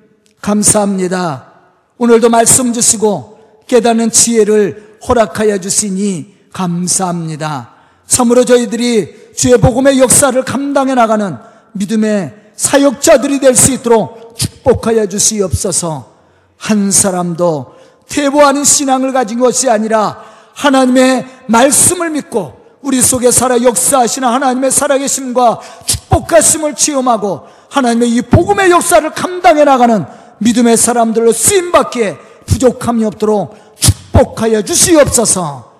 감사합니다. 0.41 1.53
오늘도 1.97 2.29
말씀 2.29 2.71
주시고 2.73 3.63
깨닫는 3.67 4.11
지혜를 4.11 4.99
허락하여 5.07 5.59
주시니 5.59 6.37
감사합니다. 6.53 7.75
참으로 8.07 8.45
저희들이 8.45 9.33
주의 9.35 9.57
복음의 9.57 9.99
역사를 9.99 10.41
감당해 10.43 10.93
나가는 10.95 11.37
믿음의 11.73 12.51
사역자들이 12.55 13.39
될 13.39 13.55
수 13.55 13.71
있도록 13.73 14.37
축복하여 14.37 15.07
주시옵소서. 15.07 16.15
한 16.57 16.91
사람도 16.91 17.75
태보하는 18.09 18.63
신앙을 18.63 19.13
가진 19.13 19.39
것이 19.39 19.69
아니라 19.69 20.21
하나님의 20.53 21.25
말씀을 21.47 22.09
믿고 22.09 22.59
우리 22.81 23.01
속에 23.01 23.31
살아 23.31 23.61
역사하시는 23.61 24.27
하나님의 24.27 24.71
살아계심과 24.71 25.59
축복하심을 25.85 26.75
체험하고 26.75 27.43
하나님의 27.69 28.09
이 28.09 28.21
복음의 28.21 28.71
역사를 28.71 29.09
감당해 29.11 29.63
나가는 29.63 30.05
믿음의 30.39 30.77
사람들로 30.77 31.31
쓰임받기에 31.31 32.17
부족함이 32.45 33.05
없도록 33.05 33.55
축복하여 33.79 34.61
주시옵소서 34.63 35.71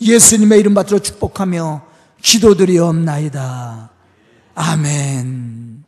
예수님의 0.00 0.60
이름 0.60 0.74
받들어 0.74 0.98
축복하며 0.98 1.82
기도드리옵나이다. 2.22 3.90
아멘. 4.54 5.81